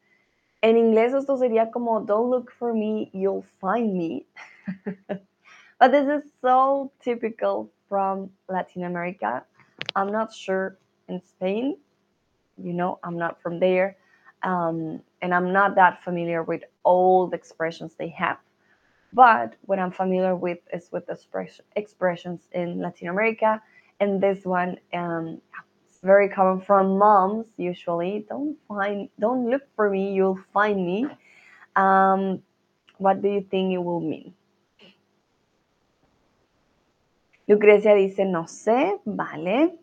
En 0.62 0.78
inglés 0.78 1.14
esto 1.14 1.38
sería 1.38 1.72
como 1.72 2.02
don't 2.02 2.32
look 2.32 2.52
for 2.52 2.74
me, 2.74 3.10
you'll 3.14 3.46
find 3.60 3.94
me. 3.96 4.26
But 5.80 5.92
this 5.92 6.08
is 6.08 6.32
so 6.42 6.92
typical 7.04 7.72
from 7.90 8.30
Latin 8.48 8.84
America. 8.84 9.44
I'm 9.96 10.12
not 10.12 10.32
sure 10.32 10.78
in 11.08 11.20
Spain, 11.22 11.78
you 12.64 12.74
know, 12.74 13.00
I'm 13.04 13.18
not 13.18 13.42
from 13.42 13.60
there. 13.60 13.98
Um, 14.44 15.02
and 15.22 15.34
I'm 15.34 15.54
not 15.54 15.76
that 15.76 16.04
familiar 16.04 16.44
with 16.44 16.64
all 16.84 17.28
the 17.28 17.36
expressions 17.36 17.94
they 17.98 18.10
have. 18.10 18.38
But 19.14 19.56
what 19.66 19.78
I'm 19.78 19.92
familiar 19.92 20.36
with 20.36 20.60
is 20.74 20.90
with 20.92 21.06
the 21.06 21.20
expressions 21.76 22.48
in 22.54 22.80
Latin 22.80 23.10
America. 23.10 23.62
And 24.00 24.22
this 24.22 24.46
one, 24.46 24.78
um, 24.94 25.42
it's 25.86 26.00
very 26.02 26.30
common 26.30 26.62
from 26.62 26.98
moms 26.98 27.48
usually. 27.58 28.26
Don't 28.28 28.58
find, 28.68 29.10
don't 29.20 29.50
look 29.50 29.64
for 29.76 29.90
me, 29.90 30.14
you'll 30.14 30.40
find 30.54 30.86
me. 30.86 31.08
Um, 31.76 32.42
what 32.98 33.22
do 33.22 33.30
you 33.30 33.42
think 33.42 33.74
it 33.74 33.78
will 33.78 34.00
mean? 34.00 34.34
Lucrecia 37.48 37.94
dice, 37.94 38.24
no 38.26 38.44
sé, 38.44 39.00
vale. 39.06 39.81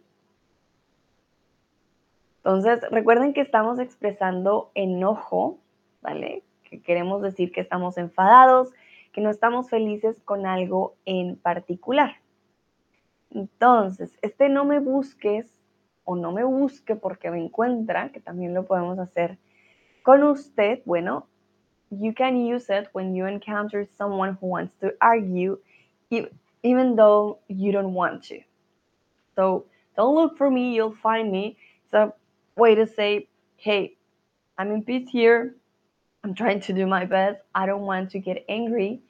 Entonces, 2.48 2.80
recuerden 2.90 3.34
que 3.34 3.42
estamos 3.42 3.78
expresando 3.78 4.70
enojo, 4.74 5.58
¿vale? 6.00 6.44
Que 6.64 6.80
queremos 6.80 7.20
decir 7.20 7.52
que 7.52 7.60
estamos 7.60 7.98
enfadados, 7.98 8.72
que 9.12 9.20
no 9.20 9.28
estamos 9.28 9.68
felices 9.68 10.18
con 10.24 10.46
algo 10.46 10.94
en 11.04 11.36
particular. 11.36 12.16
Entonces, 13.30 14.18
este 14.22 14.48
no 14.48 14.64
me 14.64 14.78
busques 14.78 15.60
o 16.04 16.16
no 16.16 16.32
me 16.32 16.42
busque 16.42 16.96
porque 16.96 17.30
me 17.30 17.38
encuentra, 17.38 18.12
que 18.12 18.20
también 18.20 18.54
lo 18.54 18.64
podemos 18.64 18.98
hacer 18.98 19.36
con 20.02 20.22
usted, 20.22 20.80
bueno, 20.86 21.26
you 21.90 22.14
can 22.14 22.34
use 22.34 22.74
it 22.74 22.88
when 22.94 23.14
you 23.14 23.26
encounter 23.26 23.86
someone 23.98 24.38
who 24.40 24.48
wants 24.48 24.74
to 24.78 24.94
argue, 25.00 25.58
even 26.62 26.96
though 26.96 27.40
you 27.48 27.72
don't 27.72 27.94
want 27.94 28.26
to. 28.28 28.36
So, 29.36 29.66
don't 29.94 30.14
look 30.14 30.38
for 30.38 30.50
me, 30.50 30.74
you'll 30.74 30.96
find 30.96 31.30
me. 31.30 31.58
Way 32.58 32.74
to 32.74 32.86
say, 32.86 33.28
hey, 33.56 33.96
I'm 34.58 34.72
in 34.72 34.82
peace 34.82 35.08
here. 35.10 35.54
I'm 36.24 36.34
trying 36.34 36.60
to 36.60 36.72
do 36.72 36.86
my 36.86 37.04
best. 37.04 37.40
I 37.54 37.66
don't 37.66 37.82
want 37.82 38.10
to 38.10 38.18
get 38.18 38.44
angry. 38.48 39.00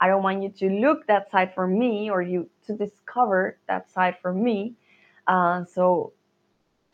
I 0.00 0.08
don't 0.08 0.22
want 0.22 0.42
you 0.42 0.50
to 0.50 0.68
look 0.68 1.06
that 1.06 1.30
side 1.30 1.54
for 1.54 1.66
me 1.66 2.10
or 2.10 2.20
you 2.20 2.50
to 2.66 2.74
discover 2.74 3.58
that 3.68 3.90
side 3.90 4.16
for 4.20 4.32
me. 4.32 4.74
Uh, 5.26 5.64
so 5.64 6.12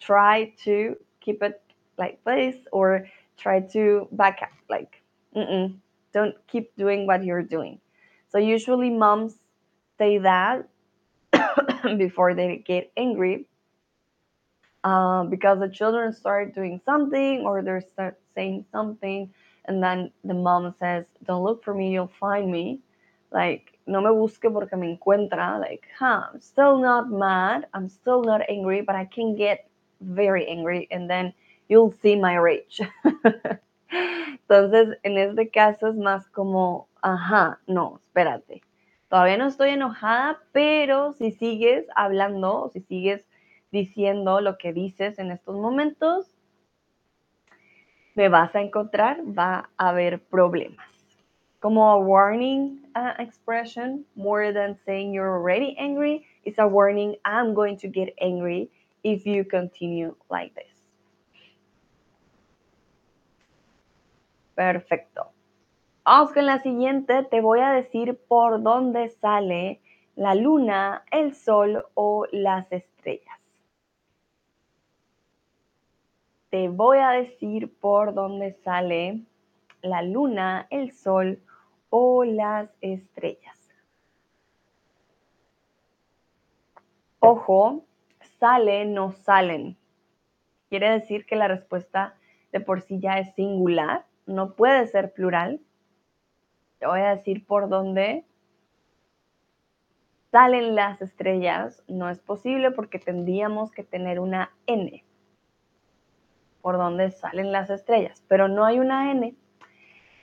try 0.00 0.52
to 0.64 0.96
keep 1.20 1.42
it 1.42 1.60
like 1.98 2.22
this 2.24 2.56
or 2.70 3.08
try 3.36 3.60
to 3.60 4.08
back 4.12 4.40
up 4.42 4.50
like 4.68 5.02
mm-mm, 5.34 5.74
don't 6.12 6.34
keep 6.46 6.74
doing 6.76 7.06
what 7.06 7.24
you're 7.24 7.42
doing. 7.42 7.80
So 8.30 8.38
usually 8.38 8.90
moms 8.90 9.34
say 9.98 10.18
that 10.18 10.68
before 11.98 12.34
they 12.34 12.62
get 12.64 12.92
angry 12.96 13.46
uh, 14.84 15.24
because 15.24 15.60
the 15.60 15.68
children 15.68 16.12
start 16.12 16.54
doing 16.54 16.80
something 16.84 17.42
or 17.46 17.62
they 17.62 17.80
start 17.80 18.18
saying 18.34 18.64
something 18.72 19.32
and 19.66 19.82
then 19.82 20.10
the 20.24 20.34
mom 20.34 20.74
says 20.78 21.04
don't 21.24 21.44
look 21.44 21.62
for 21.64 21.74
me 21.74 21.92
you'll 21.92 22.12
find 22.20 22.50
me. 22.50 22.80
Like 23.30 23.78
no 23.86 24.00
me 24.00 24.08
busque 24.08 24.52
porque 24.52 24.76
me 24.76 24.98
encuentra. 24.98 25.60
Like 25.60 25.84
huh 25.98 26.24
i'm 26.32 26.40
still 26.40 26.78
not 26.78 27.10
mad 27.10 27.66
i'm 27.74 27.88
still 27.88 28.22
not 28.22 28.42
angry 28.48 28.82
but 28.82 28.94
i 28.96 29.04
can 29.04 29.36
get 29.36 29.68
very 30.00 30.46
angry 30.48 30.88
and 30.90 31.08
then 31.08 31.32
you'll 31.68 31.94
see 32.02 32.16
my 32.16 32.34
rage. 32.34 32.80
Entonces 34.48 34.96
en 35.04 35.16
este 35.16 35.50
caso 35.50 35.88
es 35.88 35.96
más 35.96 36.28
como 36.28 36.88
ajá 37.02 37.60
no 37.66 38.00
espérate. 38.04 38.62
Todavía 39.08 39.36
no 39.36 39.46
estoy 39.46 39.70
enojada 39.70 40.40
pero 40.52 41.12
si 41.12 41.30
sigues 41.30 41.86
hablando 41.94 42.70
si 42.72 42.80
sigues 42.80 43.24
diciendo 43.72 44.40
lo 44.40 44.58
que 44.58 44.72
dices 44.72 45.18
en 45.18 45.32
estos 45.32 45.56
momentos 45.56 46.36
me 48.14 48.28
vas 48.28 48.54
a 48.54 48.60
encontrar 48.60 49.22
va 49.26 49.70
a 49.76 49.88
haber 49.88 50.20
problemas 50.20 50.92
como 51.62 51.88
a 51.88 51.96
warning 51.96 52.80
uh, 52.96 53.14
expression 53.20 54.04
more 54.16 54.52
than 54.52 54.76
saying 54.84 55.14
you're 55.14 55.30
already 55.30 55.76
angry. 55.78 56.26
It's 56.44 56.58
a 56.58 56.66
warning 56.66 57.14
I'm 57.24 57.54
going 57.54 57.78
to 57.78 57.88
get 57.88 58.12
angry 58.20 58.68
if 59.04 59.24
you 59.24 59.44
continue 59.44 60.16
like 60.28 60.52
this. 60.56 60.74
Perfecto. 64.56 65.30
Vamos 66.04 66.32
con 66.32 66.46
la 66.46 66.60
siguiente. 66.62 67.22
Te 67.30 67.40
voy 67.40 67.60
a 67.60 67.70
decir 67.70 68.18
por 68.28 68.60
dónde 68.60 69.10
sale 69.20 69.80
la 70.16 70.34
luna, 70.34 71.04
el 71.12 71.32
sol 71.32 71.84
o 71.94 72.26
las 72.32 72.66
estrellas. 72.72 73.41
Te 76.52 76.68
voy 76.68 76.98
a 76.98 77.12
decir 77.12 77.72
por 77.80 78.12
dónde 78.12 78.52
sale 78.52 79.22
la 79.80 80.02
luna, 80.02 80.66
el 80.68 80.92
sol 80.92 81.42
o 81.88 82.24
las 82.24 82.68
estrellas. 82.82 83.58
Ojo, 87.20 87.86
sale, 88.38 88.84
no 88.84 89.12
salen. 89.12 89.78
Quiere 90.68 90.90
decir 90.90 91.24
que 91.24 91.36
la 91.36 91.48
respuesta 91.48 92.18
de 92.52 92.60
por 92.60 92.82
sí 92.82 93.00
ya 93.00 93.18
es 93.18 93.34
singular, 93.34 94.04
no 94.26 94.54
puede 94.54 94.86
ser 94.88 95.14
plural. 95.14 95.58
Te 96.80 96.86
voy 96.86 97.00
a 97.00 97.16
decir 97.16 97.46
por 97.46 97.70
dónde 97.70 98.26
salen 100.30 100.74
las 100.74 101.00
estrellas. 101.00 101.82
No 101.88 102.10
es 102.10 102.18
posible 102.20 102.72
porque 102.72 102.98
tendríamos 102.98 103.70
que 103.70 103.84
tener 103.84 104.20
una 104.20 104.54
N. 104.66 105.02
Por 106.62 106.78
dónde 106.78 107.10
salen 107.10 107.52
las 107.52 107.68
estrellas. 107.68 108.24
Pero 108.28 108.48
no 108.48 108.64
hay 108.64 108.78
una 108.78 109.10
N. 109.12 109.34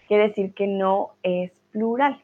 Quiere 0.08 0.30
decir 0.30 0.54
que 0.56 0.66
no 0.66 1.12
es 1.22 1.52
plural. 1.72 2.24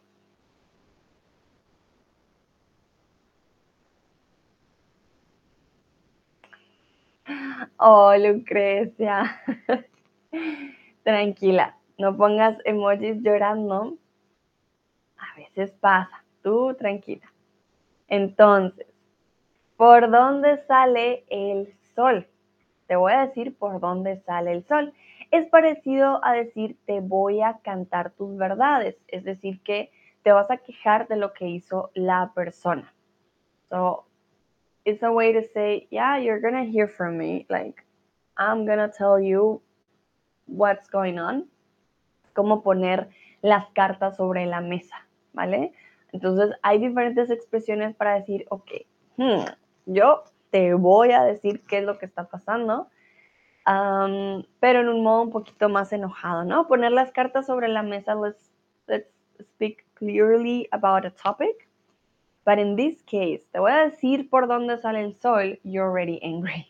Oh, 7.77 8.15
Lucrecia. 8.17 9.41
Tranquila, 11.03 11.77
no 11.97 12.15
pongas 12.17 12.57
emojis 12.65 13.21
llorando. 13.21 13.97
A 15.17 15.35
veces 15.37 15.71
pasa, 15.79 16.23
tú 16.41 16.73
tranquila. 16.75 17.31
Entonces, 18.07 18.87
¿por 19.77 20.09
dónde 20.09 20.63
sale 20.67 21.25
el 21.29 21.73
sol? 21.95 22.27
Te 22.87 22.95
voy 22.95 23.13
a 23.13 23.25
decir 23.25 23.57
por 23.57 23.79
dónde 23.79 24.17
sale 24.17 24.51
el 24.51 24.63
sol 24.65 24.93
es 25.31 25.47
parecido 25.47 26.23
a 26.23 26.33
decir 26.33 26.77
te 26.85 26.99
voy 26.99 27.41
a 27.41 27.59
cantar 27.63 28.11
tus 28.11 28.37
verdades, 28.37 28.95
es 29.07 29.23
decir, 29.23 29.61
que 29.61 29.91
te 30.23 30.31
vas 30.31 30.49
a 30.49 30.57
quejar 30.57 31.07
de 31.07 31.17
lo 31.17 31.33
que 31.33 31.47
hizo 31.47 31.91
la 31.93 32.31
persona. 32.33 32.93
So 33.69 34.05
it's 34.83 35.03
a 35.03 35.11
way 35.11 35.33
to 35.33 35.43
say, 35.53 35.87
yeah, 35.91 36.17
you're 36.17 36.41
gonna 36.41 36.63
hear 36.63 36.87
from 36.87 37.17
me, 37.17 37.45
like 37.49 37.83
I'm 38.37 38.65
gonna 38.65 38.91
tell 38.91 39.19
you 39.19 39.61
what's 40.47 40.89
going 40.89 41.19
on, 41.19 41.49
cómo 42.33 42.63
poner 42.63 43.09
las 43.41 43.67
cartas 43.73 44.17
sobre 44.17 44.45
la 44.45 44.61
mesa, 44.61 45.07
¿vale? 45.33 45.73
Entonces 46.11 46.55
hay 46.61 46.79
diferentes 46.79 47.29
expresiones 47.29 47.95
para 47.95 48.15
decir, 48.15 48.45
ok, 48.49 48.71
hmm, 49.17 49.45
yo 49.85 50.23
te 50.51 50.73
voy 50.73 51.11
a 51.11 51.23
decir 51.23 51.63
qué 51.67 51.79
es 51.79 51.83
lo 51.83 51.97
que 51.97 52.05
está 52.05 52.27
pasando 52.27 52.89
pero 53.65 54.81
en 54.81 54.89
un 54.89 55.03
modo 55.03 55.23
un 55.23 55.31
poquito 55.31 55.69
más 55.69 55.91
enojado, 55.91 56.43
¿no? 56.43 56.67
Poner 56.67 56.91
las 56.91 57.11
cartas 57.11 57.47
sobre 57.47 57.67
la 57.67 57.81
mesa, 57.81 58.15
let's, 58.15 58.51
let's 58.87 59.09
speak 59.41 59.85
clearly 59.95 60.67
about 60.71 61.05
a 61.05 61.09
topic. 61.11 61.67
But 62.45 62.59
in 62.59 62.75
this 62.75 63.01
case, 63.03 63.43
te 63.51 63.59
voy 63.59 63.71
a 63.71 63.89
decir 63.89 64.29
por 64.29 64.47
dónde 64.47 64.77
sale 64.77 65.01
el 65.01 65.15
sol, 65.15 65.57
you're 65.63 65.87
already 65.89 66.19
angry. 66.21 66.67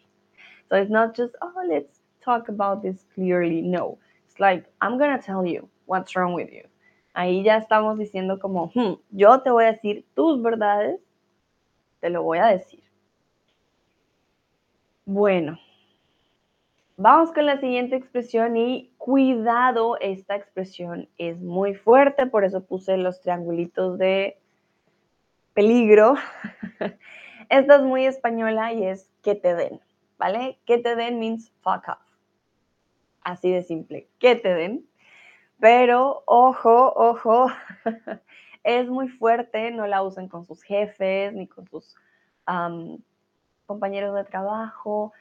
So 0.70 0.78
it's 0.78 0.90
not 0.90 1.16
just, 1.16 1.36
oh, 1.42 1.62
let's 1.68 2.00
talk 2.24 2.48
about 2.50 2.82
this 2.82 3.06
clearly. 3.14 3.62
No, 3.62 4.00
it's 4.26 4.40
like, 4.40 4.66
I'm 4.82 4.98
gonna 4.98 5.22
tell 5.22 5.46
you 5.46 5.70
what's 5.86 6.16
wrong 6.16 6.34
with 6.34 6.50
you. 6.52 6.64
Ahí 7.14 7.44
ya 7.44 7.58
estamos 7.58 8.00
diciendo 8.00 8.40
como, 8.40 8.72
hmm, 8.74 8.94
yo 9.12 9.42
te 9.42 9.52
voy 9.52 9.66
a 9.66 9.74
decir 9.74 10.06
tus 10.16 10.42
verdades, 10.42 11.00
te 12.02 12.10
lo 12.10 12.24
voy 12.24 12.40
a 12.40 12.48
decir. 12.48 12.85
Bueno, 15.06 15.60
Vamos 16.98 17.34
con 17.34 17.46
la 17.46 17.60
siguiente 17.60 17.98
expresión 17.98 18.56
y 18.56 18.94
cuidado, 18.98 19.98
esta 20.00 20.38
expresión 20.38 21.10
es 21.18 21.41
muy 21.41 21.76
fuerte, 21.76 22.26
por 22.26 22.46
eso 22.46 22.65
puse 22.65 22.96
los 22.96 23.20
triangulitos 23.20 23.98
de 23.98 24.39
peligro. 25.54 26.15
Esta 27.50 27.76
es 27.76 27.82
muy 27.82 28.06
española 28.06 28.72
y 28.72 28.86
es 28.86 29.12
que 29.24 29.36
te 29.36 29.56
den, 29.56 29.82
¿vale? 30.18 30.58
Que 30.65 30.78
te 30.78 30.96
den 30.96 31.20
means 31.20 31.52
fuck 31.60 31.89
off. 31.89 32.00
Así 33.24 33.52
de 33.52 33.63
simple, 33.63 34.08
que 34.18 34.38
te 34.38 34.54
den. 34.54 34.88
Pero 35.60 36.24
ojo, 36.26 36.94
ojo, 36.96 37.48
es 38.63 38.88
muy 38.88 39.10
fuerte, 39.10 39.70
no 39.72 39.86
la 39.86 40.02
usen 40.02 40.30
con 40.30 40.46
sus 40.46 40.63
jefes 40.63 41.34
ni 41.34 41.46
con 41.46 41.68
sus 41.68 41.94
compañeros 43.65 44.15
de 44.15 44.23
trabajo 44.23 45.13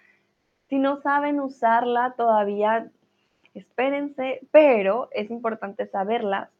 si 0.68 0.78
no 0.78 1.00
saben 1.00 1.40
usarla 1.40 2.14
todavía, 2.16 2.90
espérense, 3.54 4.40
pero 4.50 5.08
es 5.12 5.30
importante 5.30 5.86
saberlas, 5.86 6.50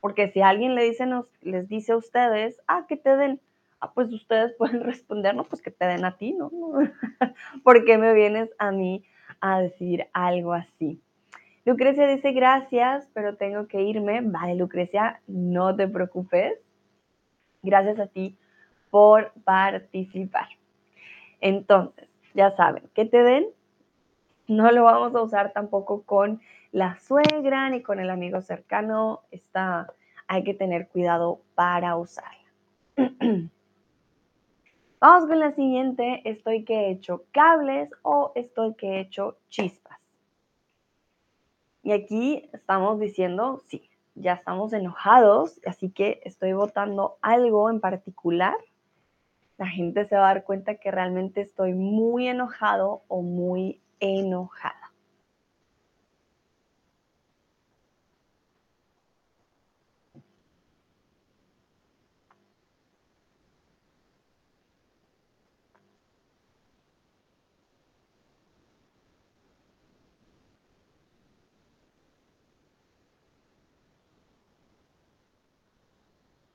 porque 0.00 0.30
si 0.30 0.42
alguien 0.42 0.74
le 0.74 0.84
dice, 0.84 1.06
nos, 1.06 1.26
les 1.40 1.68
dice 1.68 1.92
a 1.92 1.96
ustedes, 1.96 2.60
ah, 2.66 2.84
que 2.88 2.96
te 2.96 3.16
den, 3.16 3.40
ah, 3.80 3.92
pues 3.92 4.12
ustedes 4.12 4.54
pueden 4.58 4.82
responder, 4.82 5.34
no, 5.34 5.44
pues 5.44 5.62
que 5.62 5.70
te 5.70 5.86
den 5.86 6.04
a 6.04 6.16
ti, 6.16 6.32
¿no? 6.32 6.50
¿Por 7.64 7.84
qué 7.84 7.98
me 7.98 8.12
vienes 8.14 8.50
a 8.58 8.70
mí 8.70 9.04
a 9.40 9.60
decir 9.60 10.06
algo 10.12 10.52
así? 10.52 11.00
Lucrecia 11.64 12.06
dice 12.06 12.32
gracias, 12.32 13.08
pero 13.14 13.36
tengo 13.36 13.66
que 13.66 13.80
irme. 13.80 14.20
Vale, 14.20 14.54
Lucrecia, 14.54 15.22
no 15.26 15.74
te 15.74 15.88
preocupes. 15.88 16.60
Gracias 17.62 17.98
a 17.98 18.06
ti 18.06 18.36
por 18.90 19.32
participar. 19.44 20.46
Entonces, 21.44 22.08
ya 22.32 22.56
saben, 22.56 22.88
que 22.94 23.04
te 23.04 23.22
den, 23.22 23.46
no 24.48 24.72
lo 24.72 24.84
vamos 24.84 25.14
a 25.14 25.20
usar 25.20 25.52
tampoco 25.52 26.02
con 26.02 26.40
la 26.72 26.98
suegra 26.98 27.68
ni 27.68 27.82
con 27.82 28.00
el 28.00 28.08
amigo 28.08 28.40
cercano. 28.40 29.20
Está, 29.30 29.92
hay 30.26 30.42
que 30.42 30.54
tener 30.54 30.88
cuidado 30.88 31.42
para 31.54 31.98
usarla. 31.98 32.48
Vamos 35.00 35.28
con 35.28 35.38
la 35.38 35.52
siguiente. 35.52 36.22
Estoy 36.24 36.64
que 36.64 36.86
he 36.86 36.90
hecho 36.92 37.26
cables 37.30 37.90
o 38.00 38.32
estoy 38.34 38.72
que 38.74 38.92
he 38.92 39.00
hecho 39.00 39.36
chispas. 39.50 39.98
Y 41.82 41.92
aquí 41.92 42.48
estamos 42.54 42.98
diciendo, 42.98 43.60
sí, 43.66 43.90
ya 44.14 44.32
estamos 44.32 44.72
enojados, 44.72 45.60
así 45.66 45.90
que 45.90 46.22
estoy 46.24 46.54
votando 46.54 47.18
algo 47.20 47.68
en 47.68 47.80
particular 47.80 48.56
la 49.58 49.66
gente 49.68 50.06
se 50.06 50.16
va 50.16 50.30
a 50.30 50.34
dar 50.34 50.44
cuenta 50.44 50.76
que 50.76 50.90
realmente 50.90 51.40
estoy 51.40 51.74
muy 51.74 52.28
enojado 52.28 53.02
o 53.08 53.22
muy 53.22 53.80
enojada. 54.00 54.92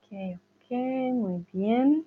Ok, 0.02 0.12
ok, 0.36 0.70
muy 1.14 1.46
bien. 1.52 2.04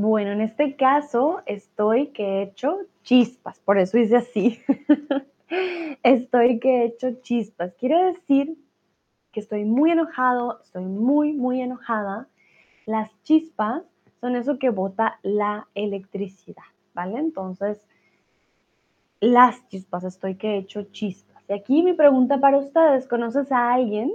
Bueno, 0.00 0.30
en 0.30 0.42
este 0.42 0.76
caso 0.76 1.42
estoy 1.44 2.10
que 2.10 2.22
he 2.22 2.42
hecho 2.42 2.78
chispas, 3.02 3.58
por 3.58 3.78
eso 3.78 3.98
hice 3.98 4.18
así. 4.18 4.60
estoy 6.04 6.60
que 6.60 6.68
he 6.68 6.84
hecho 6.84 7.20
chispas. 7.20 7.74
Quiere 7.74 8.12
decir 8.12 8.56
que 9.32 9.40
estoy 9.40 9.64
muy 9.64 9.90
enojado, 9.90 10.60
estoy 10.62 10.84
muy, 10.84 11.32
muy 11.32 11.60
enojada. 11.60 12.28
Las 12.86 13.10
chispas 13.24 13.82
son 14.20 14.36
eso 14.36 14.60
que 14.60 14.70
bota 14.70 15.18
la 15.24 15.66
electricidad, 15.74 16.70
¿vale? 16.94 17.18
Entonces, 17.18 17.84
las 19.18 19.66
chispas, 19.66 20.04
estoy 20.04 20.36
que 20.36 20.50
he 20.50 20.58
hecho 20.58 20.84
chispas. 20.92 21.42
Y 21.48 21.54
aquí 21.54 21.82
mi 21.82 21.94
pregunta 21.94 22.38
para 22.38 22.58
ustedes, 22.58 23.08
¿conoces 23.08 23.50
a 23.50 23.72
alguien 23.72 24.12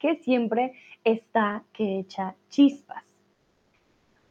que 0.00 0.16
siempre 0.16 0.72
está 1.04 1.62
que 1.72 2.00
echa 2.00 2.34
chispas? 2.48 3.05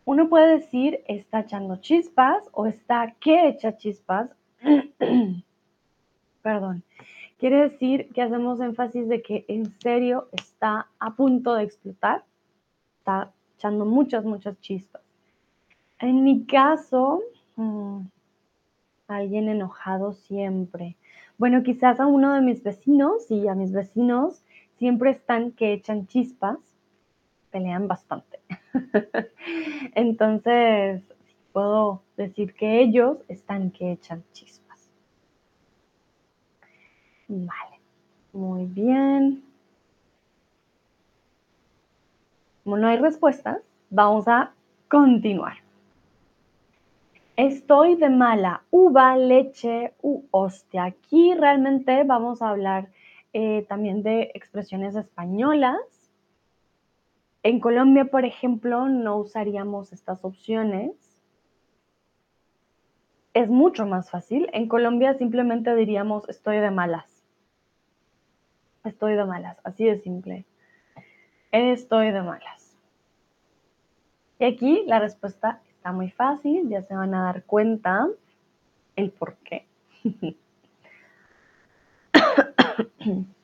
Uno 0.06 0.30
puede 0.30 0.60
decir 0.60 1.04
está 1.08 1.40
echando 1.42 1.78
chispas 1.78 2.48
o 2.52 2.68
está 2.68 3.16
que 3.20 3.50
echa 3.50 3.76
chispas. 3.76 4.30
Perdón. 6.44 6.84
Quiere 7.40 7.70
decir 7.70 8.10
que 8.14 8.22
hacemos 8.22 8.62
énfasis 8.62 9.10
de 9.10 9.22
que 9.22 9.46
en 9.48 9.66
serio 9.80 10.30
está 10.32 10.88
a 11.00 11.16
punto 11.16 11.56
de 11.56 11.64
explotar. 11.64 12.24
Está 13.00 13.34
echando 13.58 13.86
muchas, 13.86 14.24
muchas 14.24 14.60
chispas. 14.62 15.02
En 16.00 16.24
mi 16.24 16.46
caso, 16.46 17.22
mm, 17.56 18.02
alguien 19.08 19.50
enojado 19.50 20.14
siempre. 20.14 20.98
Bueno, 21.38 21.64
quizás 21.64 22.00
a 22.00 22.06
uno 22.06 22.34
de 22.34 22.42
mis 22.42 22.64
vecinos 22.64 23.30
y 23.30 23.48
a 23.48 23.56
mis 23.56 23.72
vecinos 23.72 24.44
siempre 24.78 25.12
están 25.12 25.52
que 25.52 25.74
echan 25.74 26.08
chispas, 26.08 26.58
pelean 27.56 27.88
bastante. 27.88 28.38
Entonces, 29.96 31.02
puedo 31.54 32.02
decir 32.18 32.54
que 32.54 32.82
ellos 32.82 33.20
están 33.30 33.72
que 33.72 33.94
echan 33.94 34.26
chispas. 34.34 34.90
Vale, 37.30 37.80
muy 38.34 38.66
bien. 38.66 39.42
Como 42.66 42.78
no 42.78 42.90
hay 42.90 42.98
respuestas, 42.98 43.60
vamos 43.90 44.28
a 44.28 44.52
continuar. 44.90 45.56
Estoy 47.38 47.96
de 47.96 48.10
mala 48.10 48.64
uva, 48.70 49.16
leche 49.16 49.94
u 50.02 50.26
hostia. 50.32 50.84
Aquí 50.84 51.34
realmente 51.36 52.04
vamos 52.04 52.42
a 52.42 52.50
hablar 52.50 52.90
eh, 53.32 53.66
también 53.70 54.04
de 54.04 54.32
expresiones 54.34 54.98
españolas 54.98 55.95
en 57.46 57.60
Colombia, 57.60 58.06
por 58.06 58.26
ejemplo, 58.26 58.90
no 58.90 59.18
usaríamos 59.18 59.94
estas 59.94 60.26
opciones. 60.26 60.94
Es 63.36 63.50
mucho 63.50 63.86
más 63.86 64.10
fácil. 64.10 64.50
En 64.52 64.68
Colombia 64.68 65.14
simplemente 65.14 65.76
diríamos 65.76 66.28
estoy 66.28 66.58
de 66.58 66.72
malas. 66.72 67.24
Estoy 68.84 69.14
de 69.14 69.26
malas, 69.26 69.60
así 69.64 69.86
de 69.86 70.00
simple. 70.00 70.46
Estoy 71.52 72.10
de 72.10 72.24
malas. 72.24 72.76
Y 74.40 74.46
aquí 74.46 74.84
la 74.88 74.98
respuesta 74.98 75.62
está 75.70 75.92
muy 75.92 76.10
fácil, 76.10 76.68
ya 76.68 76.82
se 76.82 76.96
van 76.96 77.14
a 77.14 77.26
dar 77.26 77.44
cuenta 77.44 78.08
el 78.96 79.12
por 79.12 79.36
qué. 79.36 79.68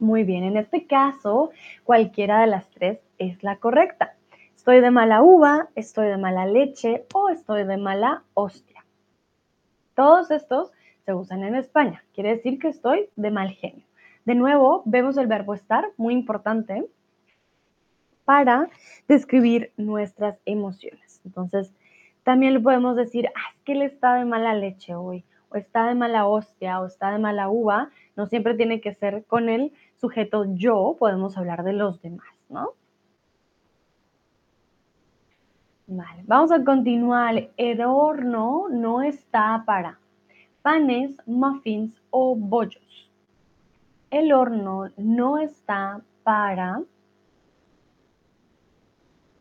Muy 0.00 0.24
bien, 0.24 0.44
en 0.44 0.56
este 0.56 0.86
caso, 0.86 1.50
cualquiera 1.84 2.40
de 2.40 2.46
las 2.46 2.70
tres 2.70 3.00
es 3.18 3.42
la 3.42 3.56
correcta. 3.56 4.16
Estoy 4.56 4.80
de 4.80 4.90
mala 4.90 5.22
uva, 5.22 5.68
estoy 5.74 6.08
de 6.08 6.16
mala 6.16 6.46
leche 6.46 7.04
o 7.12 7.28
estoy 7.28 7.64
de 7.64 7.76
mala 7.76 8.24
hostia. 8.32 8.82
Todos 9.94 10.30
estos 10.30 10.72
se 11.04 11.12
usan 11.12 11.44
en 11.44 11.54
España. 11.54 12.02
Quiere 12.14 12.30
decir 12.30 12.58
que 12.58 12.68
estoy 12.68 13.10
de 13.14 13.30
mal 13.30 13.50
genio. 13.50 13.84
De 14.24 14.34
nuevo, 14.34 14.82
vemos 14.86 15.18
el 15.18 15.26
verbo 15.26 15.52
estar, 15.52 15.84
muy 15.98 16.14
importante, 16.14 16.86
para 18.24 18.70
describir 19.06 19.70
nuestras 19.76 20.38
emociones. 20.46 21.20
Entonces, 21.26 21.74
también 22.22 22.54
le 22.54 22.60
podemos 22.60 22.96
decir, 22.96 23.28
ah, 23.34 23.52
es 23.54 23.62
que 23.64 23.72
él 23.72 23.82
está 23.82 24.14
de 24.14 24.24
mala 24.24 24.54
leche 24.54 24.94
hoy, 24.94 25.24
o 25.50 25.56
está 25.56 25.86
de 25.88 25.94
mala 25.94 26.26
hostia, 26.26 26.80
o 26.80 26.86
está 26.86 27.10
de 27.10 27.18
mala 27.18 27.50
uva. 27.50 27.90
No 28.16 28.26
siempre 28.26 28.54
tiene 28.54 28.80
que 28.80 28.94
ser 28.94 29.24
con 29.26 29.50
él 29.50 29.72
sujeto 30.00 30.46
yo, 30.54 30.96
podemos 30.98 31.36
hablar 31.36 31.62
de 31.62 31.74
los 31.74 32.00
demás, 32.00 32.28
¿no? 32.48 32.74
Vale, 35.86 36.22
vamos 36.24 36.52
a 36.52 36.64
continuar. 36.64 37.50
El 37.56 37.82
horno 37.82 38.68
no 38.70 39.02
está 39.02 39.62
para 39.66 39.98
panes, 40.62 41.16
muffins 41.26 42.00
o 42.10 42.34
bollos. 42.36 43.10
El 44.10 44.32
horno 44.32 44.90
no 44.96 45.38
está 45.38 46.00
para 46.22 46.82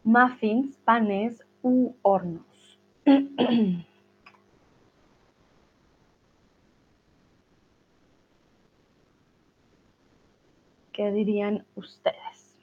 muffins, 0.04 0.78
panes 0.78 1.44
u 1.62 1.94
hornos. 2.02 2.80
¿Qué 11.00 11.14
dirían 11.14 11.66
ustedes? 11.76 12.58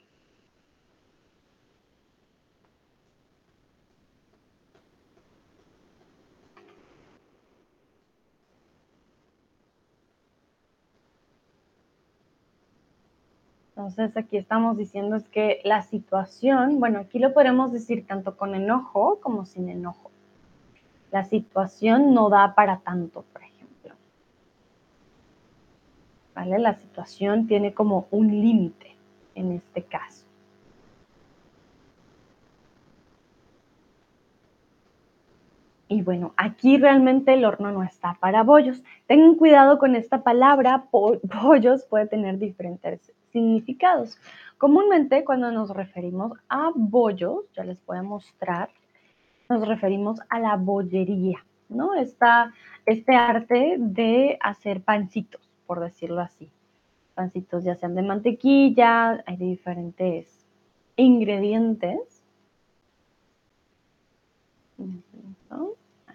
Entonces 13.69 14.15
aquí 14.15 14.37
estamos 14.37 14.77
diciendo 14.77 15.15
es 15.15 15.27
que 15.29 15.59
la 15.63 15.81
situación, 15.81 16.79
bueno, 16.79 16.99
aquí 16.99 17.17
lo 17.17 17.33
podemos 17.33 17.71
decir 17.71 18.05
tanto 18.05 18.37
con 18.37 18.53
enojo 18.53 19.19
como 19.19 19.47
sin 19.47 19.67
enojo. 19.67 20.11
La 21.09 21.23
situación 21.23 22.13
no 22.13 22.29
da 22.29 22.53
para 22.53 22.81
tanto, 22.81 23.25
la 26.45 26.75
situación 26.75 27.47
tiene 27.47 27.73
como 27.73 28.07
un 28.11 28.27
límite 28.27 28.95
en 29.35 29.53
este 29.53 29.83
caso. 29.83 30.25
Y 35.89 36.01
bueno, 36.01 36.33
aquí 36.35 36.77
realmente 36.77 37.33
el 37.33 37.45
horno 37.45 37.71
no 37.71 37.81
está 37.81 38.17
para 38.19 38.43
bollos. 38.43 38.83
Tengan 39.07 39.35
cuidado 39.35 39.79
con 39.79 39.95
esta 39.95 40.21
palabra, 40.21 40.85
bollos 40.91 41.85
puede 41.85 42.07
tener 42.07 42.37
diferentes 42.37 43.13
significados. 43.31 44.19
Comúnmente 44.57 45.23
cuando 45.23 45.51
nos 45.51 45.69
referimos 45.69 46.33
a 46.49 46.71
bollos, 46.75 47.45
ya 47.55 47.63
les 47.63 47.83
voy 47.85 47.97
a 47.97 48.03
mostrar, 48.03 48.69
nos 49.49 49.65
referimos 49.65 50.19
a 50.29 50.39
la 50.39 50.57
bollería, 50.57 51.45
¿no? 51.69 51.93
Está 51.93 52.53
este 52.85 53.15
arte 53.15 53.75
de 53.77 54.37
hacer 54.41 54.81
pancitos 54.81 55.46
por 55.67 55.81
decirlo 55.81 56.21
así. 56.21 56.49
Pancitos 57.13 57.63
ya 57.63 57.75
sean 57.75 57.93
de 57.93 58.01
mantequilla, 58.01 59.23
hay 59.25 59.37
diferentes 59.37 60.45
ingredientes. 60.95 62.23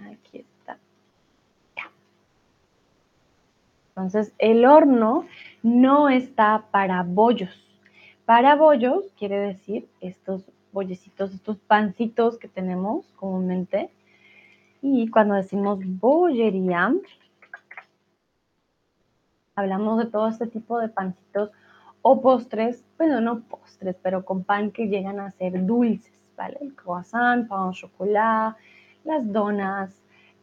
Aquí 0.00 0.38
está. 0.38 0.78
Entonces, 3.88 4.32
el 4.38 4.64
horno 4.64 5.26
no 5.62 6.08
está 6.08 6.66
para 6.70 7.02
bollos. 7.02 7.50
Para 8.24 8.56
bollos 8.56 9.04
quiere 9.18 9.38
decir 9.38 9.86
estos 10.00 10.44
bollecitos, 10.72 11.34
estos 11.34 11.58
pancitos 11.58 12.38
que 12.38 12.48
tenemos 12.48 13.06
comúnmente. 13.16 13.90
Y 14.80 15.08
cuando 15.08 15.34
decimos 15.34 15.80
bollería, 15.84 16.94
hablamos 19.54 19.98
de 19.98 20.06
todo 20.06 20.28
este 20.28 20.46
tipo 20.46 20.78
de 20.78 20.88
pancitos 20.88 21.50
o 22.00 22.20
postres, 22.20 22.84
bueno, 22.98 23.20
no 23.20 23.40
postres, 23.40 23.96
pero 24.02 24.24
con 24.24 24.44
pan 24.44 24.70
que 24.70 24.88
llegan 24.88 25.20
a 25.20 25.30
ser 25.32 25.64
dulces, 25.66 26.12
¿vale? 26.36 26.58
El 26.60 26.74
croissant, 26.74 27.46
pan 27.48 27.68
au 27.68 27.72
chocolate, 27.72 28.58
las 29.04 29.30
donas, 29.30 29.94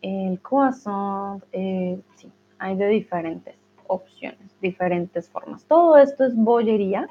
el 0.02 0.40
croissant, 0.42 1.44
eh, 1.52 2.00
sí, 2.16 2.32
hay 2.60 2.76
de 2.76 2.88
diferentes 2.88 3.56
opciones, 3.88 4.56
diferentes 4.62 5.30
formas. 5.30 5.66
Todo 5.66 5.98
esto 5.98 6.24
es 6.24 6.36
bollería, 6.36 7.10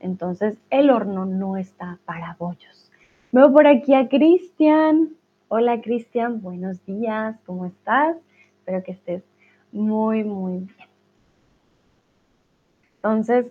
entonces 0.00 0.58
el 0.70 0.90
horno 0.90 1.24
no 1.24 1.56
está 1.56 1.98
para 2.04 2.36
bollos. 2.38 2.90
Veo 3.32 3.52
por 3.52 3.66
aquí 3.66 3.94
a 3.94 4.08
Cristian. 4.08 5.10
Hola 5.48 5.80
Cristian, 5.80 6.42
buenos 6.42 6.84
días, 6.84 7.36
¿cómo 7.46 7.64
estás? 7.64 8.16
Espero 8.58 8.82
que 8.82 8.92
estés 8.92 9.22
muy, 9.72 10.24
muy. 10.24 10.68
Entonces, 13.08 13.46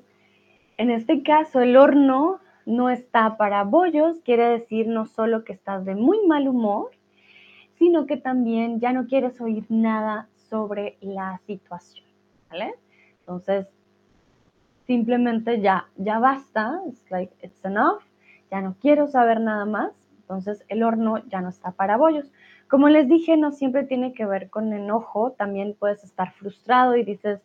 en 0.77 0.91
este 0.91 1.23
caso, 1.23 1.61
el 1.61 1.77
horno 1.77 2.39
no 2.67 2.91
está 2.91 3.37
para 3.37 3.63
bollos, 3.63 4.19
quiere 4.23 4.47
decir 4.49 4.87
no 4.87 5.07
solo 5.07 5.43
que 5.43 5.53
estás 5.53 5.83
de 5.83 5.95
muy 5.95 6.27
mal 6.27 6.47
humor, 6.47 6.91
sino 7.79 8.05
que 8.05 8.17
también 8.17 8.79
ya 8.79 8.93
no 8.93 9.07
quieres 9.07 9.41
oír 9.41 9.65
nada 9.69 10.29
sobre 10.47 10.97
la 11.01 11.41
situación. 11.47 12.05
Entonces, 13.19 13.65
simplemente 14.85 15.59
ya, 15.59 15.87
ya 15.95 16.19
basta, 16.19 16.79
like, 17.09 17.33
it's 17.41 17.65
enough, 17.65 18.03
ya 18.51 18.61
no 18.61 18.75
quiero 18.79 19.07
saber 19.07 19.41
nada 19.41 19.65
más, 19.65 19.91
entonces 20.21 20.63
el 20.67 20.83
horno 20.83 21.17
ya 21.29 21.41
no 21.41 21.49
está 21.49 21.71
para 21.71 21.97
bollos. 21.97 22.31
Como 22.69 22.89
les 22.89 23.07
dije, 23.07 23.37
no 23.37 23.51
siempre 23.51 23.85
tiene 23.85 24.13
que 24.13 24.27
ver 24.27 24.51
con 24.51 24.71
enojo, 24.71 25.31
también 25.31 25.75
puedes 25.79 26.03
estar 26.03 26.31
frustrado 26.33 26.95
y 26.95 27.03
dices, 27.03 27.41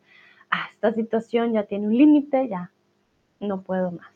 ah, 0.52 0.68
esta 0.72 0.92
situación 0.92 1.52
ya 1.52 1.64
tiene 1.64 1.88
un 1.88 1.96
límite, 1.96 2.48
ya 2.48 2.70
no 3.40 3.62
puedo 3.62 3.90
más. 3.90 4.12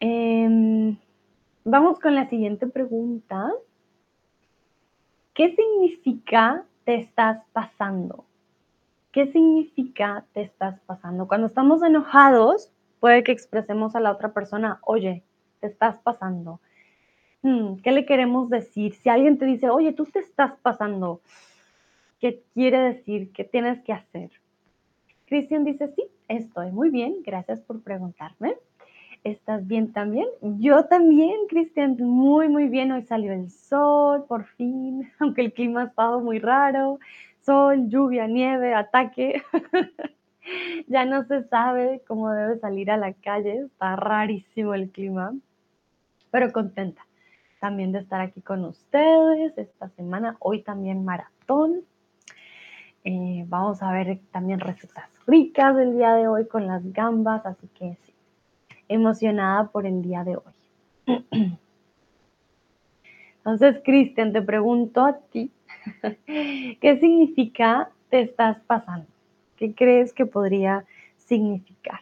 Em, 0.00 0.98
vamos 1.64 1.98
con 1.98 2.14
la 2.14 2.28
siguiente 2.28 2.66
pregunta. 2.66 3.50
¿Qué 5.32 5.54
significa 5.54 6.64
te 6.84 6.96
estás 6.96 7.42
pasando? 7.52 8.24
¿Qué 9.12 9.32
significa 9.32 10.26
te 10.34 10.42
estás 10.42 10.78
pasando? 10.80 11.26
Cuando 11.26 11.46
estamos 11.46 11.82
enojados, 11.82 12.70
puede 13.00 13.22
que 13.22 13.32
expresemos 13.32 13.96
a 13.96 14.00
la 14.00 14.12
otra 14.12 14.32
persona, 14.32 14.78
oye, 14.82 15.22
te 15.60 15.68
estás 15.68 15.98
pasando. 15.98 16.60
Hmm, 17.42 17.76
¿Qué 17.76 17.92
le 17.92 18.04
queremos 18.04 18.50
decir? 18.50 18.94
Si 18.94 19.08
alguien 19.08 19.38
te 19.38 19.46
dice, 19.46 19.70
oye, 19.70 19.92
tú 19.92 20.04
te 20.04 20.18
estás 20.18 20.58
pasando, 20.60 21.20
¿qué 22.20 22.42
quiere 22.54 22.78
decir? 22.78 23.32
¿Qué 23.32 23.44
tienes 23.44 23.82
que 23.82 23.92
hacer? 23.92 24.30
Cristian 25.26 25.64
dice, 25.64 25.88
sí, 25.94 26.04
estoy 26.28 26.70
muy 26.72 26.90
bien, 26.90 27.16
gracias 27.24 27.60
por 27.60 27.82
preguntarme. 27.82 28.56
¿Estás 29.24 29.66
bien 29.66 29.92
también? 29.92 30.28
Yo 30.40 30.84
también, 30.84 31.34
Cristian, 31.48 31.96
muy, 31.98 32.48
muy 32.48 32.68
bien. 32.68 32.92
Hoy 32.92 33.02
salió 33.02 33.32
el 33.32 33.50
sol, 33.50 34.24
por 34.28 34.44
fin, 34.44 35.10
aunque 35.18 35.40
el 35.40 35.52
clima 35.52 35.82
ha 35.82 35.86
estado 35.86 36.20
muy 36.20 36.38
raro. 36.38 37.00
Sol, 37.40 37.88
lluvia, 37.88 38.28
nieve, 38.28 38.72
ataque. 38.72 39.42
ya 40.86 41.04
no 41.04 41.24
se 41.24 41.42
sabe 41.48 42.02
cómo 42.06 42.30
debe 42.30 42.58
salir 42.60 42.88
a 42.90 42.96
la 42.96 43.14
calle. 43.14 43.62
Está 43.66 43.96
rarísimo 43.96 44.74
el 44.74 44.90
clima, 44.90 45.34
pero 46.30 46.52
contenta 46.52 47.04
también 47.60 47.90
de 47.90 47.98
estar 47.98 48.20
aquí 48.20 48.42
con 48.42 48.64
ustedes 48.64 49.58
esta 49.58 49.88
semana. 49.90 50.36
Hoy 50.38 50.62
también 50.62 51.04
maratón. 51.04 51.82
Eh, 53.08 53.44
vamos 53.46 53.84
a 53.84 53.92
ver 53.92 54.18
también 54.32 54.58
recetas 54.58 55.04
ricas 55.28 55.76
del 55.76 55.96
día 55.96 56.12
de 56.14 56.26
hoy 56.26 56.48
con 56.48 56.66
las 56.66 56.82
gambas, 56.92 57.46
así 57.46 57.68
que 57.78 57.96
sí, 58.04 58.12
emocionada 58.88 59.68
por 59.68 59.86
el 59.86 60.02
día 60.02 60.24
de 60.24 60.36
hoy. 60.36 61.16
Entonces, 63.38 63.80
Cristian, 63.84 64.32
te 64.32 64.42
pregunto 64.42 65.04
a 65.04 65.18
ti, 65.18 65.52
¿qué 66.26 66.98
significa 67.00 67.90
te 68.10 68.22
estás 68.22 68.58
pasando? 68.66 69.06
¿Qué 69.56 69.72
crees 69.72 70.12
que 70.12 70.26
podría 70.26 70.84
significar? 71.16 72.00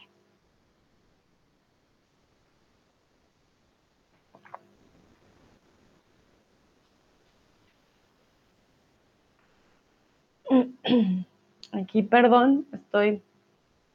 Aquí, 11.73 12.03
perdón, 12.03 12.67
estoy, 12.73 13.23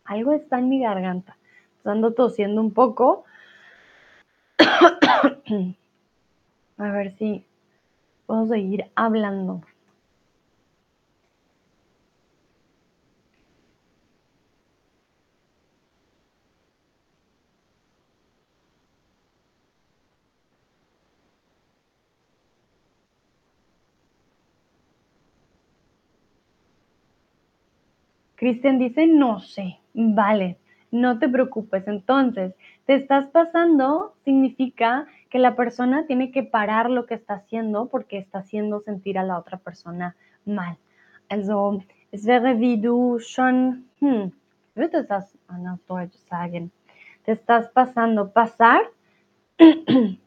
algo 0.06 0.34
está 0.34 0.60
en 0.60 0.70
mi 0.70 0.82
garganta. 0.82 1.38
Ando 1.86 2.14
tosiendo 2.14 2.62
un 2.62 2.72
poco. 2.72 3.26
A 6.78 6.92
ver 6.92 7.18
si 7.18 7.46
puedo 8.26 8.46
seguir 8.48 8.86
hablando. 8.96 9.62
Cristian 28.40 28.80
dice, 28.80 29.06
no 29.06 29.42
sé, 29.42 29.80
vale, 29.94 30.58
no 30.92 31.20
te 31.20 31.28
preocupes. 31.28 31.86
Entonces, 31.90 32.56
te 32.86 32.96
estás 32.96 33.26
pasando 33.26 34.14
significa 34.24 35.08
que 35.30 35.40
la 35.40 35.58
persona 35.58 36.08
tiene 36.08 36.32
que 36.32 36.44
parar 36.44 36.90
lo 36.90 37.06
que 37.06 37.16
está 37.16 37.34
haciendo 37.34 37.90
porque 37.90 38.18
está 38.18 38.40
haciendo 38.40 38.80
sentir 38.80 39.18
a 39.18 39.26
la 39.26 39.38
otra 39.38 39.58
persona 39.58 40.16
mal. 40.46 40.78
Also, 41.28 41.84
es 42.14 42.26
wäre 42.26 42.54
wie 42.56 42.78
du 42.78 43.20
schon, 43.20 43.90
hm, 44.00 44.32
würde 44.74 45.04
das 45.04 45.38
auf 45.50 45.80
Deutsch 45.90 46.16
sagen? 46.30 46.72
Te 47.26 47.34
estás 47.34 47.68
pasando. 47.74 48.32
Pasar, 48.32 48.84
I'm 49.60 50.18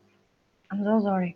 so 0.85 1.01
sorry, 1.01 1.35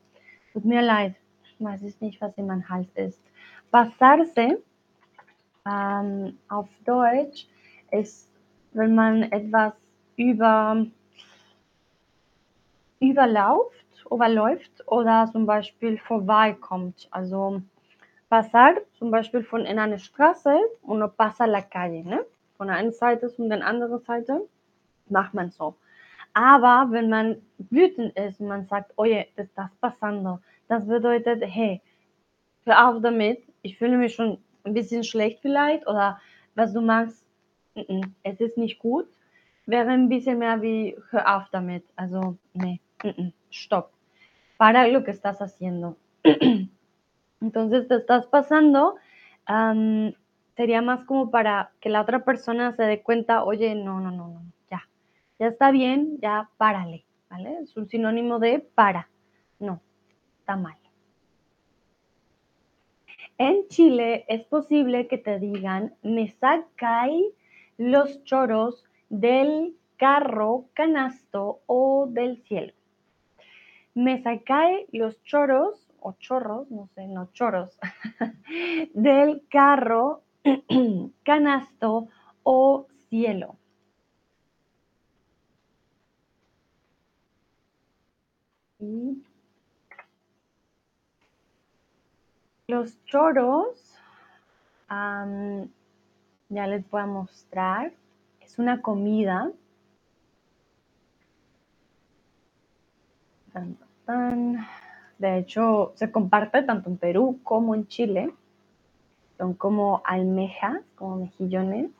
tut 0.53 0.67
mir 0.67 0.83
leid, 0.83 1.15
weiß 1.59 1.85
ich 1.85 1.99
nicht, 2.03 2.21
was 2.21 2.37
in 2.37 2.47
mein 2.47 2.69
Hals 2.69 2.95
ist. 2.97 3.23
Pasarse 3.71 4.59
ähm, 5.67 6.39
auf 6.49 6.69
Deutsch 6.85 7.47
ist, 7.91 8.31
wenn 8.73 8.95
man 8.95 9.23
etwas 9.25 9.73
über, 10.17 10.87
überläuft, 13.01 13.87
überläuft 14.11 14.87
oder 14.87 15.29
zum 15.33 15.47
Beispiel 15.47 15.99
vorbeikommt. 15.99 17.09
Also 17.11 17.63
pasar 18.29 18.75
zum 18.99 19.11
Beispiel 19.11 19.43
von 19.43 19.65
in 19.67 19.79
eine 19.79 19.99
Straße 19.99 20.59
und 20.83 20.99
no 20.99 21.11
la 21.39 21.63
calle. 21.63 22.05
Ne? 22.05 22.25
Von 22.57 22.69
der 22.69 22.77
einen 22.77 22.93
Seite 22.93 23.29
zu 23.29 23.49
der 23.49 23.67
anderen 23.67 23.99
Seite 24.01 24.43
macht 25.09 25.35
man 25.35 25.51
so. 25.51 25.75
Aber 26.33 26.93
wenn 26.93 27.09
man 27.09 27.41
wütend 27.71 28.15
ist 28.17 28.41
und 28.41 28.49
man 28.49 28.67
sagt, 28.67 28.93
oye, 28.97 29.27
das 29.37 29.47
estás 29.47 29.71
pasando, 29.81 30.41
das 30.69 30.87
bedeutet, 30.87 31.43
hey, 31.47 31.81
hör 32.65 32.89
auf 32.89 33.01
damit, 33.01 33.43
ich 33.63 33.79
fühle 33.79 33.97
mich 33.97 34.15
schon 34.15 34.39
ein 34.67 34.75
bisschen 34.75 35.05
schlecht 35.05 35.41
vielleicht 35.41 35.87
oder 35.87 36.21
was 36.55 36.73
du 36.73 36.81
magst, 36.81 37.25
es 38.23 38.41
ist 38.41 38.57
nicht 38.57 38.79
gut, 38.79 39.07
wäre 39.67 39.91
ein 39.91 40.09
bisschen 40.09 40.39
mehr 40.39 40.61
wie, 40.63 40.97
hör 41.11 41.37
auf 41.37 41.49
damit, 41.51 41.85
also, 41.97 42.37
nee, 42.55 42.81
stop, 43.51 43.91
para 44.59 44.87
lo 44.89 45.05
que 45.05 45.11
estás 45.11 45.41
haciendo. 45.41 45.97
Entonces 47.41 47.87
te 47.89 47.97
estás 47.97 48.27
pasando, 48.27 48.97
um, 49.49 50.13
sería 50.57 50.81
más 50.81 51.05
como 51.05 51.31
para 51.31 51.71
que 51.81 51.91
la 51.91 52.01
otra 52.01 52.25
persona 52.25 52.73
se 52.73 52.85
dé 52.85 53.03
cuenta, 53.03 53.45
oye, 53.45 53.75
no, 53.75 54.01
no, 54.01 54.11
no, 54.11 54.29
no, 54.29 54.43
ya, 54.71 54.89
ya 55.39 55.49
está 55.49 55.71
bien, 55.71 56.19
ya 56.21 56.49
párale, 56.57 57.05
¿vale? 57.29 57.59
Es 57.63 57.77
un 57.77 57.87
sinónimo 57.89 58.39
de 58.39 58.61
para, 58.75 59.09
no, 59.59 59.81
está 60.41 60.57
mal. 60.57 60.77
En 63.39 63.69
Chile 63.69 64.25
es 64.29 64.45
posible 64.45 65.09
que 65.09 65.19
te 65.19 65.39
digan, 65.39 65.95
me 66.03 66.29
sacai 66.29 67.35
los 67.77 68.25
choros 68.25 68.85
del 69.11 69.77
carro, 69.99 70.67
canasto 70.73 71.61
o 71.67 72.07
del 72.09 72.43
cielo. 72.45 72.73
Me 73.95 74.23
sacai 74.23 74.87
los 74.93 75.23
choros 75.23 75.87
o 76.01 76.13
chorros, 76.19 76.71
no 76.71 76.89
sé, 76.95 77.09
no 77.09 77.31
choros, 77.33 77.79
del 78.95 79.43
carro, 79.49 80.23
canasto 81.23 82.09
o 82.43 82.87
cielo. 83.11 83.57
Y 88.79 89.23
los 92.69 93.05
choros, 93.05 93.97
ya 94.89 96.67
les 96.67 96.91
voy 96.91 97.01
a 97.01 97.07
mostrar, 97.07 97.93
es 98.41 98.59
una 98.59 98.83
comida. 98.83 99.53
De 105.19 105.39
hecho, 105.39 105.93
se 105.95 106.11
comparte 106.11 106.63
tanto 106.65 106.91
en 106.91 106.97
Perú 106.99 107.39
como 107.45 107.75
en 107.77 107.87
Chile. 107.87 108.35
Son 109.39 109.55
como 109.55 110.03
almejas, 110.05 110.81
como 110.97 111.17
mejillones, 111.17 111.91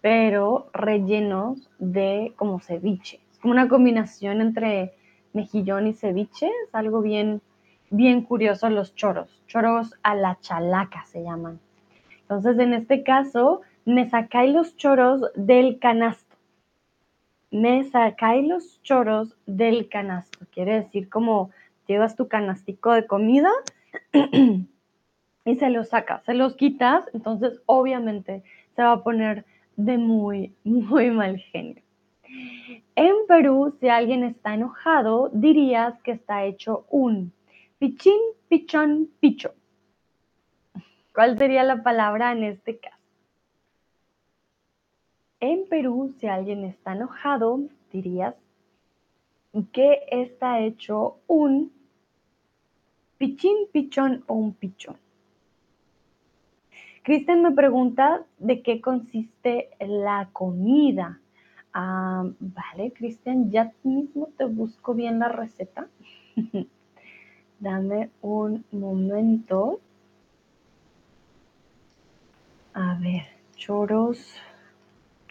pero 0.00 0.68
rellenos 0.72 1.70
de 1.78 2.34
como 2.36 2.60
ceviche. 2.60 3.20
Es 3.32 3.38
como 3.38 3.52
una 3.52 3.68
combinación 3.68 4.40
entre 4.40 4.94
mejillón 5.32 5.88
y 5.88 5.94
ceviche, 5.94 6.46
es 6.46 6.74
algo 6.74 7.00
bien, 7.00 7.40
bien 7.92 8.22
curioso 8.22 8.68
los 8.68 8.94
choros. 8.96 9.42
Choros 9.46 9.94
a 10.02 10.16
la 10.16 10.38
chalaca 10.40 11.04
se 11.04 11.22
llaman. 11.22 11.60
Entonces, 12.22 12.58
en 12.58 12.72
este 12.72 13.04
caso, 13.04 13.60
me 13.84 14.08
sacáis 14.08 14.52
los 14.52 14.76
choros 14.76 15.30
del 15.36 15.78
canasto. 15.78 16.36
Me 17.50 17.84
sacáis 17.84 18.48
los 18.48 18.82
choros 18.82 19.36
del 19.46 19.88
canasto. 19.88 20.46
Quiere 20.50 20.80
decir 20.80 21.08
como 21.08 21.50
llevas 21.86 22.16
tu 22.16 22.26
canastico 22.26 22.92
de 22.92 23.06
comida 23.06 23.50
y 25.44 25.56
se 25.56 25.70
los 25.70 25.90
sacas, 25.90 26.24
se 26.24 26.32
los 26.32 26.54
quitas, 26.56 27.04
entonces 27.12 27.60
obviamente 27.66 28.42
se 28.74 28.82
va 28.82 28.92
a 28.92 29.02
poner 29.02 29.44
de 29.76 29.98
muy, 29.98 30.54
muy 30.64 31.10
mal 31.10 31.38
genio. 31.38 31.82
En 32.96 33.14
Perú, 33.28 33.76
si 33.80 33.88
alguien 33.88 34.24
está 34.24 34.54
enojado, 34.54 35.28
dirías 35.34 36.00
que 36.02 36.12
está 36.12 36.44
hecho 36.44 36.86
un 36.90 37.32
pichín, 37.82 38.20
pichón, 38.48 39.10
picho. 39.18 39.56
¿Cuál 41.12 41.36
sería 41.36 41.64
la 41.64 41.82
palabra 41.82 42.30
en 42.30 42.44
este 42.44 42.78
caso? 42.78 42.96
En 45.40 45.66
Perú, 45.68 46.14
si 46.20 46.28
alguien 46.28 46.62
está 46.64 46.92
enojado, 46.92 47.58
dirías 47.92 48.36
que 49.72 49.98
está 50.12 50.60
hecho 50.60 51.16
un 51.26 51.72
pichín, 53.18 53.56
pichón 53.72 54.22
o 54.28 54.34
un 54.34 54.54
pichón. 54.54 54.96
Cristian 57.02 57.42
me 57.42 57.50
pregunta 57.50 58.24
de 58.38 58.62
qué 58.62 58.80
consiste 58.80 59.70
la 59.80 60.28
comida. 60.32 61.18
Ah, 61.74 62.30
vale, 62.38 62.92
Cristian, 62.92 63.50
ya 63.50 63.72
mismo 63.82 64.28
te 64.38 64.44
busco 64.44 64.94
bien 64.94 65.18
la 65.18 65.30
receta. 65.30 65.88
Dame 67.62 68.10
un 68.22 68.64
momento. 68.72 69.78
A 72.74 72.98
ver, 73.00 73.22
choros, 73.54 74.18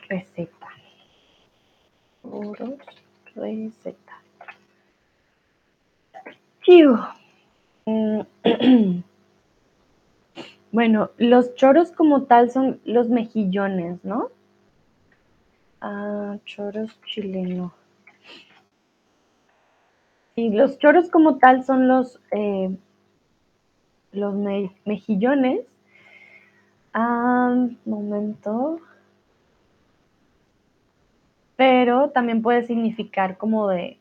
receta. 0.07 0.69
Choros, 2.23 2.79
receta. 3.35 4.21
Bueno, 10.71 11.09
los 11.17 11.53
choros 11.55 11.91
como 11.91 12.23
tal 12.23 12.49
son 12.49 12.79
los 12.85 13.09
mejillones, 13.09 14.05
¿no? 14.05 14.29
Ah, 15.81 16.37
choros 16.45 16.97
chileno. 17.05 17.73
Los 20.49 20.77
choros 20.79 21.09
como 21.09 21.37
tal 21.37 21.63
son 21.63 21.87
los, 21.87 22.19
eh, 22.31 22.75
los 24.11 24.35
mejillones. 24.85 25.65
Ah, 26.93 27.67
momento. 27.85 28.79
Pero 31.55 32.09
también 32.09 32.41
puede 32.41 32.63
significar 32.65 33.37
como 33.37 33.67
de 33.67 33.99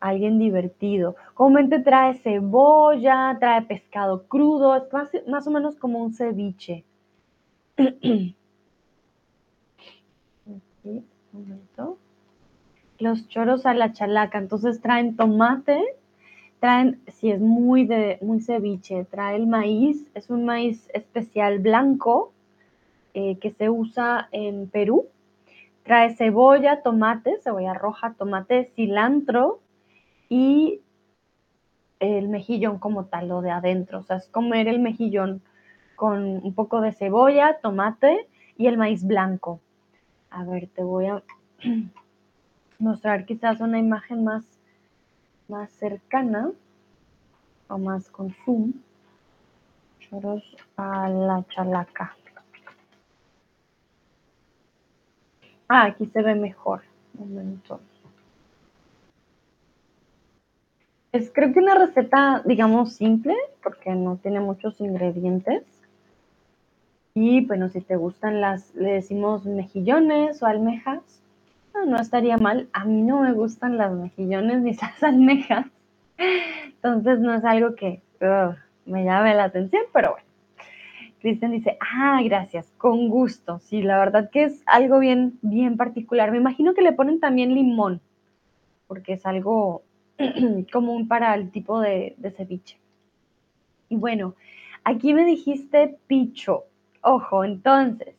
alguien 0.00 0.38
divertido. 0.38 1.14
Comúnmente 1.34 1.78
trae 1.80 2.14
cebolla, 2.14 3.36
trae 3.38 3.62
pescado 3.62 4.26
crudo, 4.26 4.74
es 4.76 5.28
más, 5.28 5.46
o 5.46 5.50
menos 5.50 5.76
como 5.76 6.02
un 6.02 6.14
ceviche. 6.14 6.84
Los 13.00 13.28
choros 13.28 13.66
a 13.66 13.74
la 13.74 13.92
chalaca, 13.92 14.38
entonces 14.38 14.80
traen 14.80 15.16
tomate, 15.16 15.82
traen, 16.60 17.00
si 17.08 17.30
es 17.30 17.40
muy 17.40 17.86
de 17.86 18.18
muy 18.20 18.40
ceviche, 18.40 19.04
trae 19.06 19.36
el 19.36 19.46
maíz, 19.46 20.06
es 20.14 20.30
un 20.30 20.44
maíz 20.44 20.88
especial 20.92 21.58
blanco 21.58 22.32
eh, 23.14 23.38
que 23.38 23.50
se 23.50 23.70
usa 23.70 24.28
en 24.32 24.68
Perú. 24.68 25.06
Trae 25.82 26.14
cebolla, 26.14 26.82
tomate, 26.82 27.38
cebolla 27.42 27.74
roja, 27.74 28.14
tomate, 28.18 28.70
cilantro, 28.76 29.60
y 30.28 30.80
el 31.98 32.28
mejillón 32.28 32.78
como 32.78 33.06
tal, 33.06 33.28
lo 33.28 33.42
de 33.42 33.50
adentro. 33.50 33.98
O 33.98 34.02
sea, 34.02 34.16
es 34.16 34.28
comer 34.28 34.68
el 34.68 34.78
mejillón 34.78 35.42
con 35.96 36.22
un 36.22 36.54
poco 36.54 36.80
de 36.80 36.92
cebolla, 36.92 37.58
tomate 37.60 38.26
y 38.56 38.66
el 38.66 38.78
maíz 38.78 39.04
blanco. 39.04 39.60
A 40.30 40.44
ver, 40.44 40.68
te 40.68 40.82
voy 40.82 41.06
a 41.06 41.22
mostrar 42.80 43.26
quizás 43.26 43.60
una 43.60 43.78
imagen 43.78 44.24
más, 44.24 44.44
más 45.48 45.70
cercana 45.72 46.50
o 47.68 47.78
más 47.78 48.10
con 48.10 48.34
zoom. 48.44 48.72
Choros 50.00 50.42
a 50.76 51.08
la 51.08 51.44
chalaca. 51.50 52.16
Ah, 55.68 55.84
aquí 55.84 56.06
se 56.06 56.22
ve 56.22 56.34
mejor. 56.34 56.82
Un 57.16 57.34
momento. 57.34 57.80
Es 61.12 61.30
creo 61.32 61.52
que 61.52 61.60
una 61.60 61.74
receta, 61.74 62.42
digamos, 62.44 62.94
simple, 62.94 63.36
porque 63.62 63.90
no 63.90 64.16
tiene 64.16 64.40
muchos 64.40 64.80
ingredientes. 64.80 65.64
Y 67.14 67.44
bueno, 67.46 67.68
si 67.68 67.80
te 67.80 67.96
gustan 67.96 68.40
las, 68.40 68.74
le 68.74 68.92
decimos 68.94 69.44
mejillones 69.44 70.42
o 70.42 70.46
almejas, 70.46 71.02
no, 71.86 71.96
estaría 71.96 72.36
mal. 72.36 72.68
A 72.72 72.84
mí 72.84 73.02
no 73.02 73.20
me 73.20 73.32
gustan 73.32 73.76
las 73.76 73.92
mejillones 73.92 74.60
ni 74.60 74.74
las 74.80 75.02
almejas. 75.02 75.66
Entonces 76.66 77.20
no 77.20 77.34
es 77.34 77.44
algo 77.44 77.74
que 77.74 78.02
me 78.86 79.04
llame 79.04 79.34
la 79.34 79.44
atención, 79.44 79.82
pero 79.92 80.12
bueno. 80.12 80.30
Cristian 81.20 81.52
dice, 81.52 81.76
ah, 81.80 82.20
gracias, 82.24 82.72
con 82.78 83.08
gusto. 83.08 83.58
Sí, 83.60 83.82
la 83.82 83.98
verdad 83.98 84.30
que 84.30 84.44
es 84.44 84.62
algo 84.66 84.98
bien, 84.98 85.38
bien 85.42 85.76
particular. 85.76 86.30
Me 86.30 86.38
imagino 86.38 86.74
que 86.74 86.82
le 86.82 86.92
ponen 86.92 87.20
también 87.20 87.54
limón, 87.54 88.00
porque 88.86 89.14
es 89.14 89.26
algo 89.26 89.82
común 90.72 91.08
para 91.08 91.34
el 91.34 91.50
tipo 91.50 91.78
de, 91.80 92.16
ceviche. 92.36 92.78
Y 93.90 93.96
bueno, 93.96 94.34
aquí 94.82 95.12
me 95.12 95.24
dijiste 95.24 95.98
picho. 96.06 96.64
Ojo, 97.02 97.44
entonces, 97.44 98.14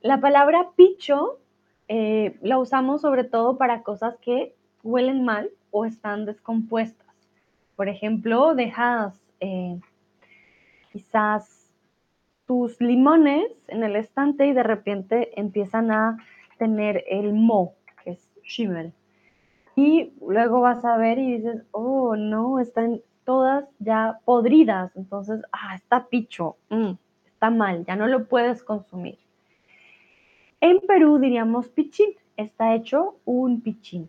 la 0.00 0.20
palabra 0.20 0.68
picho 0.76 1.38
eh, 1.88 2.36
la 2.42 2.58
usamos 2.58 3.00
sobre 3.02 3.24
todo 3.24 3.56
para 3.56 3.82
cosas 3.82 4.16
que 4.18 4.54
huelen 4.82 5.24
mal 5.24 5.50
o 5.70 5.84
están 5.84 6.24
descompuestas. 6.24 7.06
Por 7.76 7.88
ejemplo, 7.88 8.54
dejas 8.54 9.20
eh, 9.40 9.80
quizás 10.92 11.72
tus 12.46 12.80
limones 12.80 13.50
en 13.68 13.82
el 13.82 13.96
estante 13.96 14.46
y 14.46 14.52
de 14.52 14.62
repente 14.62 15.38
empiezan 15.38 15.90
a 15.90 16.18
tener 16.58 17.04
el 17.08 17.32
mo, 17.32 17.74
que 18.02 18.12
es 18.12 18.30
shimel. 18.44 18.92
Y 19.76 20.12
luego 20.20 20.60
vas 20.60 20.84
a 20.84 20.96
ver 20.96 21.18
y 21.18 21.36
dices, 21.36 21.62
oh, 21.72 22.14
no, 22.16 22.60
están 22.60 23.00
todas 23.24 23.64
ya 23.78 24.20
podridas. 24.24 24.94
Entonces, 24.96 25.42
ah, 25.52 25.74
está 25.74 26.06
picho, 26.06 26.56
mm, 26.68 26.92
está 27.26 27.50
mal, 27.50 27.84
ya 27.84 27.96
no 27.96 28.06
lo 28.06 28.28
puedes 28.28 28.62
consumir. 28.62 29.18
En 30.64 30.80
Perú 30.80 31.18
diríamos 31.18 31.68
pichín, 31.68 32.14
está 32.38 32.74
hecho 32.74 33.16
un 33.26 33.60
pichín. 33.60 34.08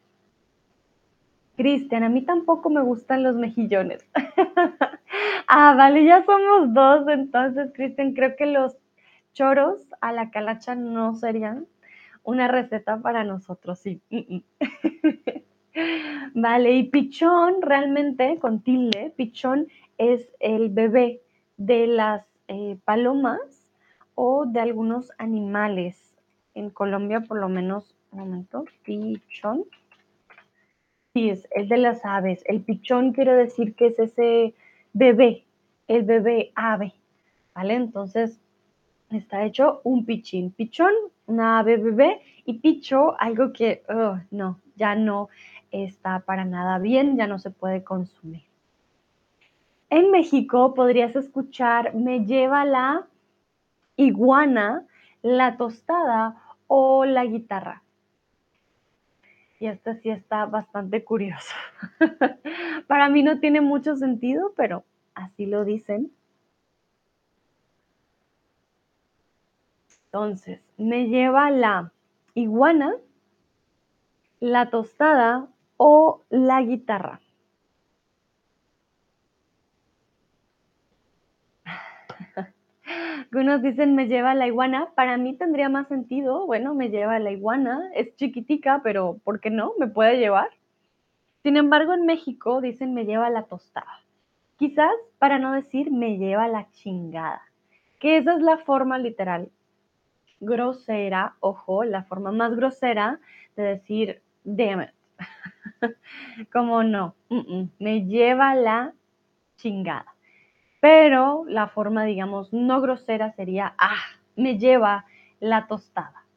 Cristian, 1.58 2.04
a 2.04 2.08
mí 2.08 2.22
tampoco 2.22 2.70
me 2.70 2.82
gustan 2.82 3.24
los 3.24 3.36
mejillones. 3.36 4.08
ah, 5.50 5.76
vale, 5.76 6.06
ya 6.06 6.24
somos 6.24 6.74
dos, 6.74 7.10
entonces, 7.10 7.74
Cristian, 7.74 8.14
creo 8.14 8.38
que 8.38 8.46
los 8.46 8.78
choros 9.34 9.86
a 10.00 10.14
la 10.14 10.32
calacha 10.32 10.76
no 10.76 11.16
serían 11.16 11.68
una 12.24 12.48
receta 12.48 13.02
para 13.02 13.26
nosotros, 13.26 13.80
sí. 13.80 14.02
Vale, 16.34 16.72
y 16.72 16.84
pichón 16.84 17.62
realmente, 17.62 18.40
con 18.40 18.62
tilde, 18.62 19.12
pichón 19.18 19.68
es 19.98 20.32
el 20.40 20.70
bebé 20.70 21.22
de 21.58 21.86
las 21.88 22.26
eh, 22.48 22.78
palomas 22.86 23.68
o 24.16 24.46
de 24.46 24.62
algunos 24.62 25.12
animales. 25.18 26.15
En 26.56 26.72
Colombia, 26.72 27.22
por 27.22 27.40
lo 27.40 27.50
menos, 27.50 27.96
un 28.12 28.20
momento, 28.20 28.66
pichón. 28.84 29.66
Sí, 31.14 31.30
es, 31.30 31.48
es 31.52 31.70
de 31.70 31.78
las 31.78 32.04
aves. 32.04 32.44
El 32.46 32.62
pichón 32.62 33.14
quiere 33.14 33.34
decir 33.34 33.76
que 33.76 33.88
es 33.88 34.00
ese 34.00 34.56
bebé, 34.94 35.46
el 35.88 36.04
bebé 36.04 36.52
ave. 36.56 36.94
¿Vale? 37.54 37.76
Entonces, 37.76 38.40
está 39.12 39.46
hecho 39.46 39.82
un 39.84 40.06
pichín. 40.06 40.52
Pichón, 40.52 40.92
una 41.28 41.60
ave 41.60 41.78
bebé, 41.78 42.22
y 42.46 42.56
picho, 42.56 43.20
algo 43.20 43.54
que, 43.54 43.84
oh, 43.90 44.18
no, 44.32 44.60
ya 44.76 44.96
no 44.96 45.30
está 45.72 46.20
para 46.20 46.46
nada 46.46 46.80
bien, 46.80 47.18
ya 47.18 47.28
no 47.28 47.40
se 47.40 47.52
puede 47.52 47.84
consumir. 47.84 48.44
En 49.90 50.12
México 50.12 50.74
podrías 50.74 51.16
escuchar 51.16 51.94
me 51.96 52.26
lleva 52.26 52.66
la 52.66 53.08
iguana, 53.96 54.86
la 55.22 55.58
tostada 55.58 56.36
o 56.68 57.06
la 57.06 57.26
guitarra. 57.26 57.84
Y 59.60 59.68
este 59.68 59.96
sí 60.02 60.10
está 60.10 60.46
bastante 60.46 61.04
curioso. 61.04 61.54
Para 62.88 63.10
mí 63.10 63.24
no 63.24 63.40
tiene 63.40 63.62
mucho 63.62 63.96
sentido, 63.96 64.54
pero 64.56 64.84
así 65.14 65.46
lo 65.46 65.64
dicen. 65.64 66.12
Entonces, 70.06 70.62
me 70.78 71.08
lleva 71.08 71.52
la 71.52 71.92
iguana, 72.36 72.96
la 74.40 74.70
tostada 74.70 75.48
o 75.78 76.22
la 76.30 76.62
guitarra. 76.62 77.20
Algunos 83.32 83.62
dicen 83.62 83.96
me 83.96 84.08
lleva 84.08 84.36
la 84.36 84.48
iguana. 84.48 84.90
Para 84.96 85.18
mí 85.18 85.36
tendría 85.36 85.70
más 85.70 85.88
sentido. 85.88 86.46
Bueno, 86.46 86.74
me 86.76 86.90
lleva 86.90 87.20
la 87.20 87.32
iguana. 87.32 87.90
Es 87.94 88.16
chiquitica, 88.16 88.82
pero 88.84 89.20
¿por 89.24 89.40
qué 89.40 89.50
no? 89.50 89.74
Me 89.80 89.88
puede 89.88 90.18
llevar. 90.18 90.50
Sin 91.44 91.58
embargo, 91.58 91.94
en 91.94 92.06
México 92.06 92.62
dicen 92.62 92.94
me 92.94 93.06
lleva 93.06 93.30
la 93.30 93.44
tostada. 93.44 94.02
Quizás 94.58 94.94
para 95.20 95.40
no 95.40 95.54
decir 95.54 95.92
me 95.92 96.18
lleva 96.18 96.48
la 96.48 96.70
chingada. 96.72 97.42
Que 98.00 98.18
esa 98.18 98.36
es 98.36 98.42
la 98.42 98.58
forma 98.58 98.98
literal 98.98 99.50
grosera, 100.40 101.36
ojo, 101.40 101.84
la 101.84 102.04
forma 102.04 102.32
más 102.32 102.56
grosera 102.56 103.20
de 103.56 103.64
decir 103.64 104.22
damn 104.44 104.82
it. 104.82 104.90
Como 106.52 106.84
no, 106.84 107.16
me 107.80 108.06
lleva 108.06 108.56
la 108.56 108.94
chingada. 109.58 110.15
Pero 110.86 111.46
la 111.48 111.68
forma, 111.70 112.06
digamos, 112.06 112.54
no 112.54 112.80
grosera 112.80 113.32
sería, 113.32 113.74
ah, 113.80 114.04
me 114.36 114.60
lleva 114.60 115.08
la 115.40 115.66
tostada. 115.66 116.28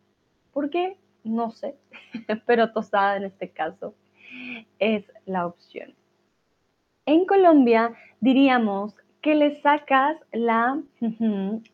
¿Por 0.54 0.70
qué? 0.70 0.96
No 1.22 1.50
sé, 1.50 1.76
pero 2.46 2.72
tostada 2.72 3.18
en 3.18 3.24
este 3.24 3.50
caso 3.50 3.92
es 4.78 5.04
la 5.26 5.44
opción. 5.44 5.92
En 7.04 7.26
Colombia 7.26 7.92
diríamos 8.20 8.94
que 9.20 9.34
le 9.34 9.60
sacas 9.60 10.16
la 10.32 10.80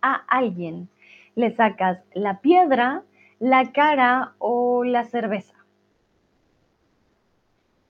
a 0.03 0.15
alguien. 0.27 0.89
Le 1.37 1.55
sacas 1.55 2.01
la 2.13 2.41
piedra, 2.41 3.05
la 3.39 3.71
cara 3.71 4.35
o 4.39 4.83
la 4.83 5.05
cerveza 5.05 5.64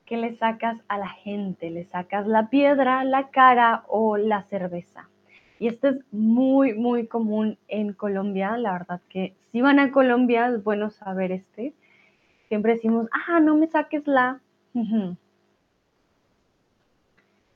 que 0.06 0.16
le 0.16 0.36
sacas 0.36 0.78
a 0.88 0.98
la 0.98 1.08
gente, 1.08 1.70
le 1.70 1.84
sacas 1.84 2.26
la 2.26 2.50
piedra, 2.50 3.04
la 3.04 3.30
cara 3.30 3.84
o 3.88 4.16
la 4.16 4.42
cerveza. 4.44 5.08
Y 5.58 5.68
esto 5.68 5.88
es 5.88 5.96
muy, 6.12 6.74
muy 6.74 7.06
común 7.06 7.58
en 7.68 7.92
Colombia. 7.92 8.56
La 8.56 8.72
verdad 8.72 9.00
que 9.08 9.34
si 9.52 9.60
van 9.60 9.78
a 9.78 9.92
Colombia 9.92 10.48
es 10.48 10.62
bueno 10.62 10.90
saber 10.90 11.32
este. 11.32 11.74
Siempre 12.48 12.74
decimos, 12.74 13.08
ah, 13.12 13.40
no 13.40 13.56
me 13.56 13.66
saques 13.66 14.06
la. 14.06 14.40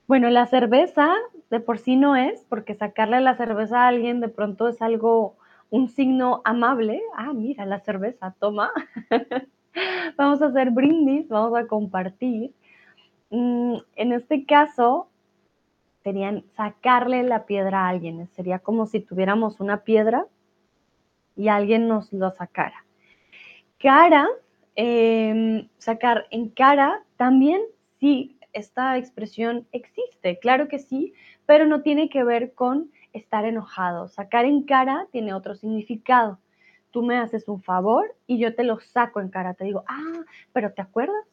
Bueno, 0.07 0.31
la 0.31 0.47
cerveza 0.47 1.13
de 1.51 1.61
por 1.61 1.79
sí 1.79 1.97
no 1.97 2.17
es, 2.17 2.45
porque 2.49 2.75
sacarle 2.75 3.21
la 3.21 3.37
cerveza 3.37 3.83
a 3.83 3.89
alguien 3.89 4.21
de 4.21 4.29
pronto 4.29 4.69
es 4.69 4.81
algo, 4.81 5.37
un 5.71 5.89
signo 5.89 6.41
amable. 6.45 7.03
Ah, 7.15 7.33
mira, 7.35 7.67
la 7.67 7.81
cerveza, 7.81 8.35
toma. 8.39 8.71
vamos 10.17 10.43
a 10.43 10.47
hacer 10.47 10.71
brindis, 10.71 11.29
vamos 11.29 11.59
a 11.59 11.67
compartir. 11.67 12.53
Mm, 13.31 13.77
en 13.97 14.13
este 14.13 14.45
caso, 14.45 15.09
serían 16.03 16.45
sacarle 16.57 17.23
la 17.23 17.45
piedra 17.47 17.85
a 17.85 17.89
alguien. 17.89 18.27
Sería 18.29 18.59
como 18.59 18.87
si 18.87 19.01
tuviéramos 19.01 19.61
una 19.61 19.85
piedra 19.85 20.27
y 21.37 21.49
alguien 21.49 21.89
nos 21.89 22.13
lo 22.13 22.31
sacara. 22.31 22.85
Cara, 23.79 24.27
em, 24.75 25.69
sacar 25.79 26.27
en 26.31 26.49
cara, 26.51 27.03
también 27.17 27.61
sí, 28.01 28.37
esta 28.53 28.97
expresión 28.97 29.67
existe, 29.73 30.39
claro 30.39 30.69
que 30.69 30.79
sí, 30.79 31.13
pero 31.47 31.67
no 31.67 31.83
tiene 31.83 32.09
que 32.09 32.25
ver 32.25 32.55
con 32.55 32.91
estar 33.13 33.45
enojado. 33.45 34.09
Sacar 34.09 34.45
en 34.45 34.63
cara 34.63 35.07
tiene 35.13 35.35
otro 35.35 35.55
significado 35.55 36.39
tú 36.91 37.03
me 37.03 37.19
haces 37.19 37.49
un 37.49 37.63
favor 37.63 38.15
y 38.27 38.39
yo 38.39 38.55
te 38.55 38.65
lo 38.65 38.81
saco 38.81 39.21
en 39.21 39.29
cara. 39.29 39.55
Te 39.55 39.65
digo, 39.65 39.85
ah, 39.87 40.25
pero 40.53 40.73
¿te 40.73 40.83
acuerdas? 40.83 41.25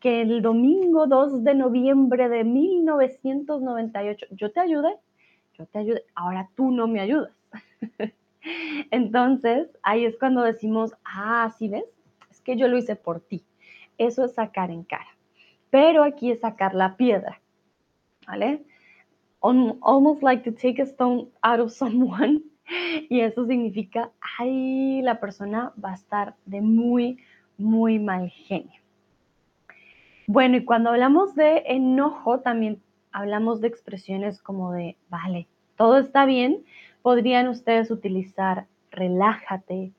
Que 0.00 0.22
el 0.22 0.42
domingo 0.42 1.06
2 1.06 1.44
de 1.44 1.54
noviembre 1.54 2.28
de 2.28 2.44
1998 2.44 4.26
yo 4.30 4.52
te 4.52 4.60
ayudé, 4.60 4.96
yo 5.54 5.66
te 5.66 5.78
ayudé, 5.78 6.04
ahora 6.14 6.48
tú 6.56 6.70
no 6.70 6.86
me 6.88 7.00
ayudas. 7.00 7.32
Entonces, 8.90 9.68
ahí 9.82 10.04
es 10.04 10.16
cuando 10.18 10.42
decimos, 10.42 10.94
ah, 11.04 11.52
¿sí 11.58 11.68
ves? 11.68 11.84
Es 12.30 12.40
que 12.40 12.56
yo 12.56 12.68
lo 12.68 12.76
hice 12.76 12.96
por 12.96 13.20
ti. 13.20 13.44
Eso 13.98 14.24
es 14.24 14.34
sacar 14.34 14.70
en 14.70 14.82
cara. 14.82 15.06
Pero 15.70 16.02
aquí 16.02 16.30
es 16.30 16.40
sacar 16.40 16.74
la 16.74 16.96
piedra, 16.96 17.40
¿vale? 18.26 18.64
almost 19.42 20.22
like 20.22 20.44
to 20.44 20.52
take 20.52 20.78
a 20.78 20.86
stone 20.86 21.26
out 21.42 21.58
of 21.58 21.72
someone 21.72 22.42
y 23.08 23.20
eso 23.20 23.46
significa, 23.46 24.10
ay, 24.38 25.02
la 25.02 25.20
persona 25.20 25.72
va 25.82 25.90
a 25.92 25.94
estar 25.94 26.36
de 26.46 26.60
muy, 26.60 27.18
muy 27.58 27.98
mal 27.98 28.30
genio. 28.30 28.80
Bueno, 30.26 30.56
y 30.56 30.64
cuando 30.64 30.90
hablamos 30.90 31.34
de 31.34 31.64
enojo, 31.66 32.40
también 32.40 32.80
hablamos 33.10 33.60
de 33.60 33.68
expresiones 33.68 34.40
como 34.40 34.72
de, 34.72 34.96
vale, 35.08 35.48
todo 35.76 35.98
está 35.98 36.24
bien. 36.24 36.64
Podrían 37.02 37.48
ustedes 37.48 37.90
utilizar 37.90 38.66
relájate, 38.90 39.92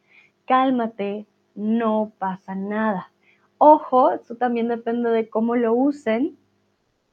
cálmate, 0.45 1.26
no 1.55 2.14
pasa 2.18 2.55
nada. 2.55 3.11
Ojo, 3.57 4.11
esto 4.11 4.36
también 4.36 4.68
depende 4.68 5.09
de 5.09 5.30
cómo 5.30 5.55
lo 5.55 5.74
usen. 5.74 6.38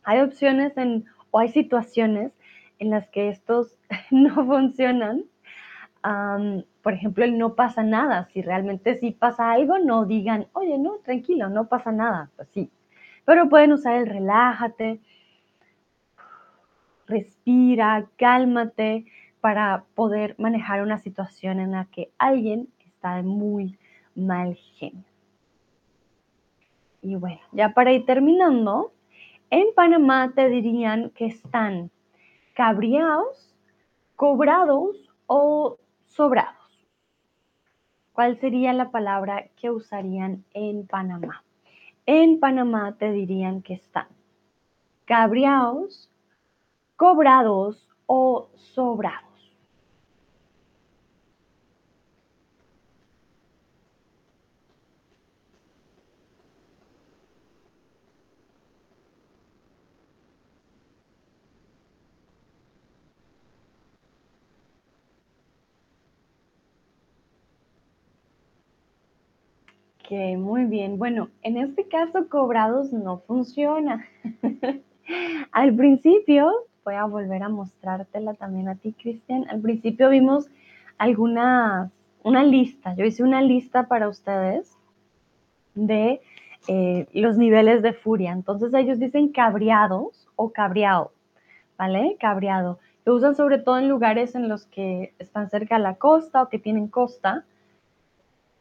Hay 0.02 0.20
opciones 0.20 0.76
en, 0.76 1.04
o 1.30 1.38
hay 1.38 1.48
situaciones 1.48 2.32
en 2.78 2.90
las 2.90 3.08
que 3.08 3.28
estos 3.28 3.76
no 4.10 4.46
funcionan 4.46 5.24
por 6.02 6.92
ejemplo, 6.92 7.24
el 7.24 7.38
no 7.38 7.54
pasa 7.54 7.82
nada. 7.82 8.28
Si 8.32 8.42
realmente 8.42 8.96
sí 8.96 9.10
pasa 9.10 9.52
algo, 9.52 9.78
no 9.78 10.04
digan, 10.06 10.46
oye, 10.52 10.78
no, 10.78 10.98
tranquilo, 10.98 11.48
no 11.48 11.68
pasa 11.68 11.92
nada. 11.92 12.30
Pues 12.36 12.48
sí. 12.48 12.70
Pero 13.24 13.48
pueden 13.48 13.72
usar 13.72 13.96
el 13.96 14.06
relájate, 14.06 15.00
respira, 17.06 18.06
cálmate 18.16 19.04
para 19.40 19.84
poder 19.94 20.34
manejar 20.38 20.82
una 20.82 20.98
situación 20.98 21.60
en 21.60 21.72
la 21.72 21.86
que 21.86 22.10
alguien 22.18 22.68
está 22.84 23.16
de 23.16 23.22
muy 23.22 23.78
mal 24.14 24.54
genio. 24.54 25.04
Y 27.02 27.14
bueno, 27.16 27.40
ya 27.52 27.72
para 27.72 27.92
ir 27.92 28.04
terminando, 28.04 28.92
en 29.48 29.66
Panamá 29.74 30.32
te 30.34 30.48
dirían 30.48 31.10
que 31.10 31.26
están 31.26 31.90
cabreados, 32.54 33.56
cobrados 34.16 35.10
o 35.26 35.78
sobrados. 36.20 36.86
¿Cuál 38.12 38.38
sería 38.40 38.74
la 38.74 38.90
palabra 38.90 39.46
que 39.56 39.70
usarían 39.70 40.44
en 40.52 40.86
Panamá? 40.86 41.42
En 42.04 42.38
Panamá 42.38 42.94
te 42.98 43.10
dirían 43.10 43.62
que 43.62 43.72
están 43.72 44.06
cabreados, 45.06 46.10
cobrados 46.96 47.88
o 48.04 48.50
sobrados. 48.54 49.29
Muy 70.10 70.64
bien. 70.64 70.98
Bueno, 70.98 71.28
en 71.42 71.56
este 71.56 71.86
caso 71.86 72.28
cobrados 72.28 72.92
no 72.92 73.18
funciona. 73.18 74.04
Al 75.52 75.74
principio, 75.74 76.50
voy 76.84 76.94
a 76.94 77.04
volver 77.04 77.42
a 77.42 77.48
mostrártela 77.48 78.34
también 78.34 78.68
a 78.68 78.74
ti, 78.74 78.92
Cristian. 78.92 79.46
Al 79.48 79.60
principio 79.60 80.10
vimos 80.10 80.48
alguna, 80.98 81.92
una 82.24 82.42
lista. 82.42 82.94
Yo 82.96 83.04
hice 83.04 83.22
una 83.22 83.40
lista 83.40 83.86
para 83.86 84.08
ustedes 84.08 84.76
de 85.74 86.20
eh, 86.66 87.06
los 87.12 87.36
niveles 87.38 87.82
de 87.82 87.92
furia. 87.92 88.32
Entonces 88.32 88.74
ellos 88.74 88.98
dicen 88.98 89.28
cabreados 89.28 90.28
o 90.34 90.50
cabreado, 90.50 91.12
¿vale? 91.78 92.16
Cabreado. 92.18 92.80
Lo 93.04 93.14
usan 93.14 93.36
sobre 93.36 93.58
todo 93.58 93.78
en 93.78 93.88
lugares 93.88 94.34
en 94.34 94.48
los 94.48 94.66
que 94.66 95.14
están 95.20 95.50
cerca 95.50 95.76
de 95.76 95.82
la 95.82 95.94
costa 95.94 96.42
o 96.42 96.48
que 96.48 96.58
tienen 96.58 96.88
costa 96.88 97.44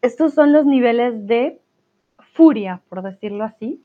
estos 0.01 0.33
son 0.33 0.53
los 0.53 0.65
niveles 0.65 1.27
de 1.27 1.59
furia, 2.33 2.81
por 2.89 3.01
decirlo 3.01 3.43
así. 3.43 3.83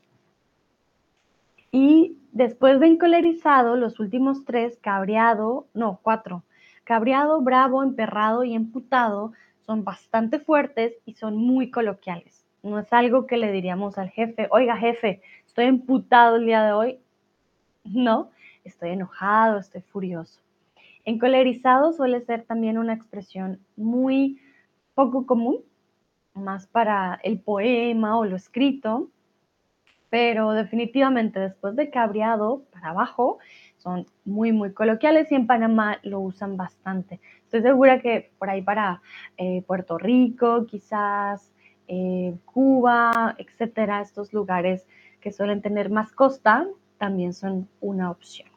Y 1.71 2.17
después 2.31 2.79
de 2.79 2.87
encolerizado, 2.87 3.75
los 3.75 3.99
últimos 3.99 4.45
tres, 4.45 4.77
cabreado, 4.81 5.67
no, 5.73 5.99
cuatro, 6.01 6.43
cabreado, 6.85 7.41
bravo, 7.41 7.83
emperrado 7.83 8.43
y 8.43 8.53
emputado, 8.53 9.33
son 9.65 9.83
bastante 9.83 10.39
fuertes 10.39 10.93
y 11.05 11.15
son 11.15 11.35
muy 11.35 11.71
coloquiales. 11.71 12.45
no 12.63 12.79
es 12.79 12.91
algo 12.93 13.27
que 13.27 13.37
le 13.37 13.51
diríamos 13.51 13.97
al 13.97 14.09
jefe, 14.09 14.47
oiga 14.49 14.75
jefe, 14.77 15.21
estoy 15.45 15.65
emputado 15.65 16.37
el 16.37 16.45
día 16.45 16.63
de 16.63 16.71
hoy. 16.71 16.99
No, 17.83 18.31
estoy 18.63 18.91
enojado, 18.91 19.59
estoy 19.59 19.81
furioso. 19.81 20.39
Encolerizado 21.03 21.93
suele 21.93 22.21
ser 22.21 22.43
también 22.43 22.77
una 22.77 22.93
expresión 22.93 23.59
muy 23.75 24.41
poco 24.95 25.25
común, 25.27 25.57
más 26.35 26.67
para 26.67 27.19
el 27.23 27.39
poema 27.39 28.17
o 28.17 28.25
lo 28.25 28.35
escrito, 28.35 29.09
pero 30.09 30.51
definitivamente 30.51 31.39
después 31.39 31.75
de 31.75 31.89
cabreado 31.89 32.63
para 32.71 32.89
abajo 32.89 33.39
son 33.77 34.05
muy, 34.23 34.51
muy 34.51 34.73
coloquiales 34.73 35.31
y 35.31 35.35
en 35.35 35.47
Panamá 35.47 35.99
lo 36.03 36.19
usan 36.19 36.57
bastante. 36.57 37.19
Estoy 37.43 37.61
segura 37.61 37.99
que 37.99 38.31
por 38.37 38.49
ahí 38.49 38.61
para 38.61 39.01
eh, 39.37 39.63
Puerto 39.65 39.97
Rico, 39.97 40.65
quizás 40.65 41.51
eh, 41.87 42.35
Cuba, 42.45 43.35
etcétera, 43.37 44.01
estos 44.01 44.33
lugares 44.33 44.87
que 45.21 45.31
suelen 45.31 45.61
tener 45.61 45.89
más 45.89 46.11
costa, 46.11 46.67
también 46.97 47.33
son 47.33 47.67
una 47.81 48.11
opción. 48.11 48.54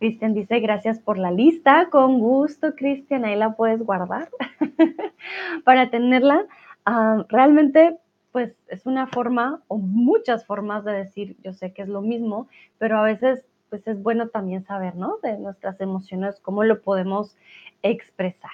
Cristian 0.00 0.32
dice, 0.32 0.60
gracias 0.60 0.98
por 0.98 1.18
la 1.18 1.30
lista. 1.30 1.90
Con 1.90 2.20
gusto, 2.20 2.74
Cristian, 2.74 3.26
ahí 3.26 3.36
la 3.36 3.52
puedes 3.52 3.82
guardar 3.82 4.30
para 5.64 5.90
tenerla. 5.90 6.46
Ah, 6.86 7.26
realmente, 7.28 7.98
pues 8.32 8.56
es 8.68 8.86
una 8.86 9.08
forma 9.08 9.62
o 9.68 9.76
muchas 9.76 10.46
formas 10.46 10.86
de 10.86 10.92
decir, 10.92 11.36
yo 11.44 11.52
sé 11.52 11.74
que 11.74 11.82
es 11.82 11.88
lo 11.88 12.00
mismo, 12.00 12.48
pero 12.78 12.96
a 12.96 13.02
veces, 13.02 13.44
pues 13.68 13.86
es 13.86 14.02
bueno 14.02 14.28
también 14.28 14.64
saber, 14.64 14.96
¿no? 14.96 15.18
De 15.22 15.36
nuestras 15.36 15.78
emociones, 15.82 16.40
cómo 16.40 16.64
lo 16.64 16.80
podemos 16.80 17.36
expresar. 17.82 18.50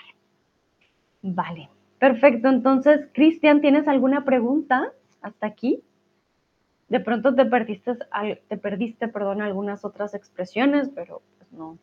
Vale, 1.23 1.71
perfecto. 2.01 2.49
Entonces, 2.49 3.07
Cristian, 3.13 3.61
¿tienes 3.61 3.87
alguna 3.87 4.25
pregunta 4.25 4.93
hasta 5.23 5.47
aquí? 5.47 5.81
De 6.89 6.99
pronto 6.99 7.37
te 7.37 7.47
perdiste, 7.47 7.97
te 8.49 8.57
perdiste, 8.57 9.07
perdón, 9.07 9.43
algunas 9.43 9.85
otras 9.85 10.15
expresiones, 10.15 10.91
pero 10.95 11.23
no, 11.57 11.79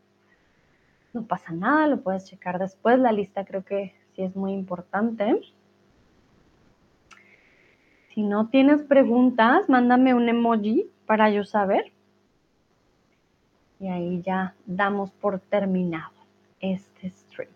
no 1.14 1.24
pasa 1.26 1.52
nada, 1.52 1.88
lo 1.88 2.02
puedes 2.02 2.26
checar 2.26 2.60
después. 2.60 3.00
La 3.00 3.12
lista 3.12 3.46
creo 3.46 3.64
que 3.64 3.94
sí 4.16 4.24
es 4.24 4.36
muy 4.36 4.54
importante. 4.54 5.42
Si 8.14 8.22
no 8.22 8.48
tienes 8.50 8.84
preguntas, 8.84 9.70
mándame 9.70 10.14
un 10.14 10.30
emoji 10.30 10.90
para 11.06 11.30
yo 11.30 11.44
saber. 11.44 11.92
Y 13.80 13.88
ahí 13.88 14.22
ya 14.22 14.56
damos 14.66 15.12
por 15.12 15.40
terminado 15.40 16.14
este 16.60 17.10
stream. 17.10 17.50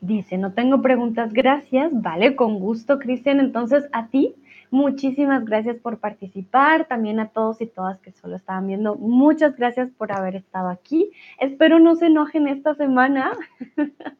Dice, 0.00 0.36
no 0.36 0.52
tengo 0.52 0.82
preguntas, 0.82 1.32
gracias. 1.32 1.90
Vale, 1.92 2.36
con 2.36 2.58
gusto, 2.58 2.98
Cristian. 2.98 3.40
Entonces, 3.40 3.88
a 3.92 4.08
ti 4.08 4.34
Muchísimas 4.74 5.44
gracias 5.44 5.76
por 5.76 6.00
participar, 6.00 6.86
también 6.86 7.20
a 7.20 7.28
todos 7.28 7.60
y 7.60 7.66
todas 7.66 8.00
que 8.00 8.10
solo 8.10 8.34
estaban 8.34 8.66
viendo. 8.66 8.96
Muchas 8.96 9.54
gracias 9.56 9.88
por 9.92 10.10
haber 10.10 10.34
estado 10.34 10.68
aquí. 10.68 11.12
Espero 11.38 11.78
no 11.78 11.94
se 11.94 12.06
enojen 12.06 12.48
esta 12.48 12.74
semana. 12.74 13.30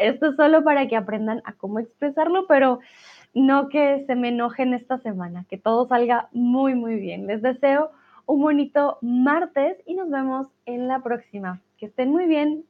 Esto 0.00 0.30
es 0.30 0.36
solo 0.36 0.64
para 0.64 0.88
que 0.88 0.96
aprendan 0.96 1.42
a 1.44 1.52
cómo 1.52 1.78
expresarlo, 1.78 2.48
pero 2.48 2.80
no 3.34 3.68
que 3.68 4.02
se 4.08 4.16
me 4.16 4.30
enojen 4.30 4.74
esta 4.74 4.98
semana, 4.98 5.46
que 5.48 5.58
todo 5.58 5.86
salga 5.86 6.28
muy, 6.32 6.74
muy 6.74 6.96
bien. 6.96 7.28
Les 7.28 7.40
deseo 7.40 7.92
un 8.26 8.40
bonito 8.42 8.98
martes 9.00 9.76
y 9.86 9.94
nos 9.94 10.10
vemos 10.10 10.48
en 10.66 10.88
la 10.88 11.04
próxima. 11.04 11.62
Que 11.78 11.86
estén 11.86 12.10
muy 12.10 12.26
bien. 12.26 12.64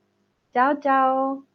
Chao, 0.52 0.74
chao. 0.78 1.53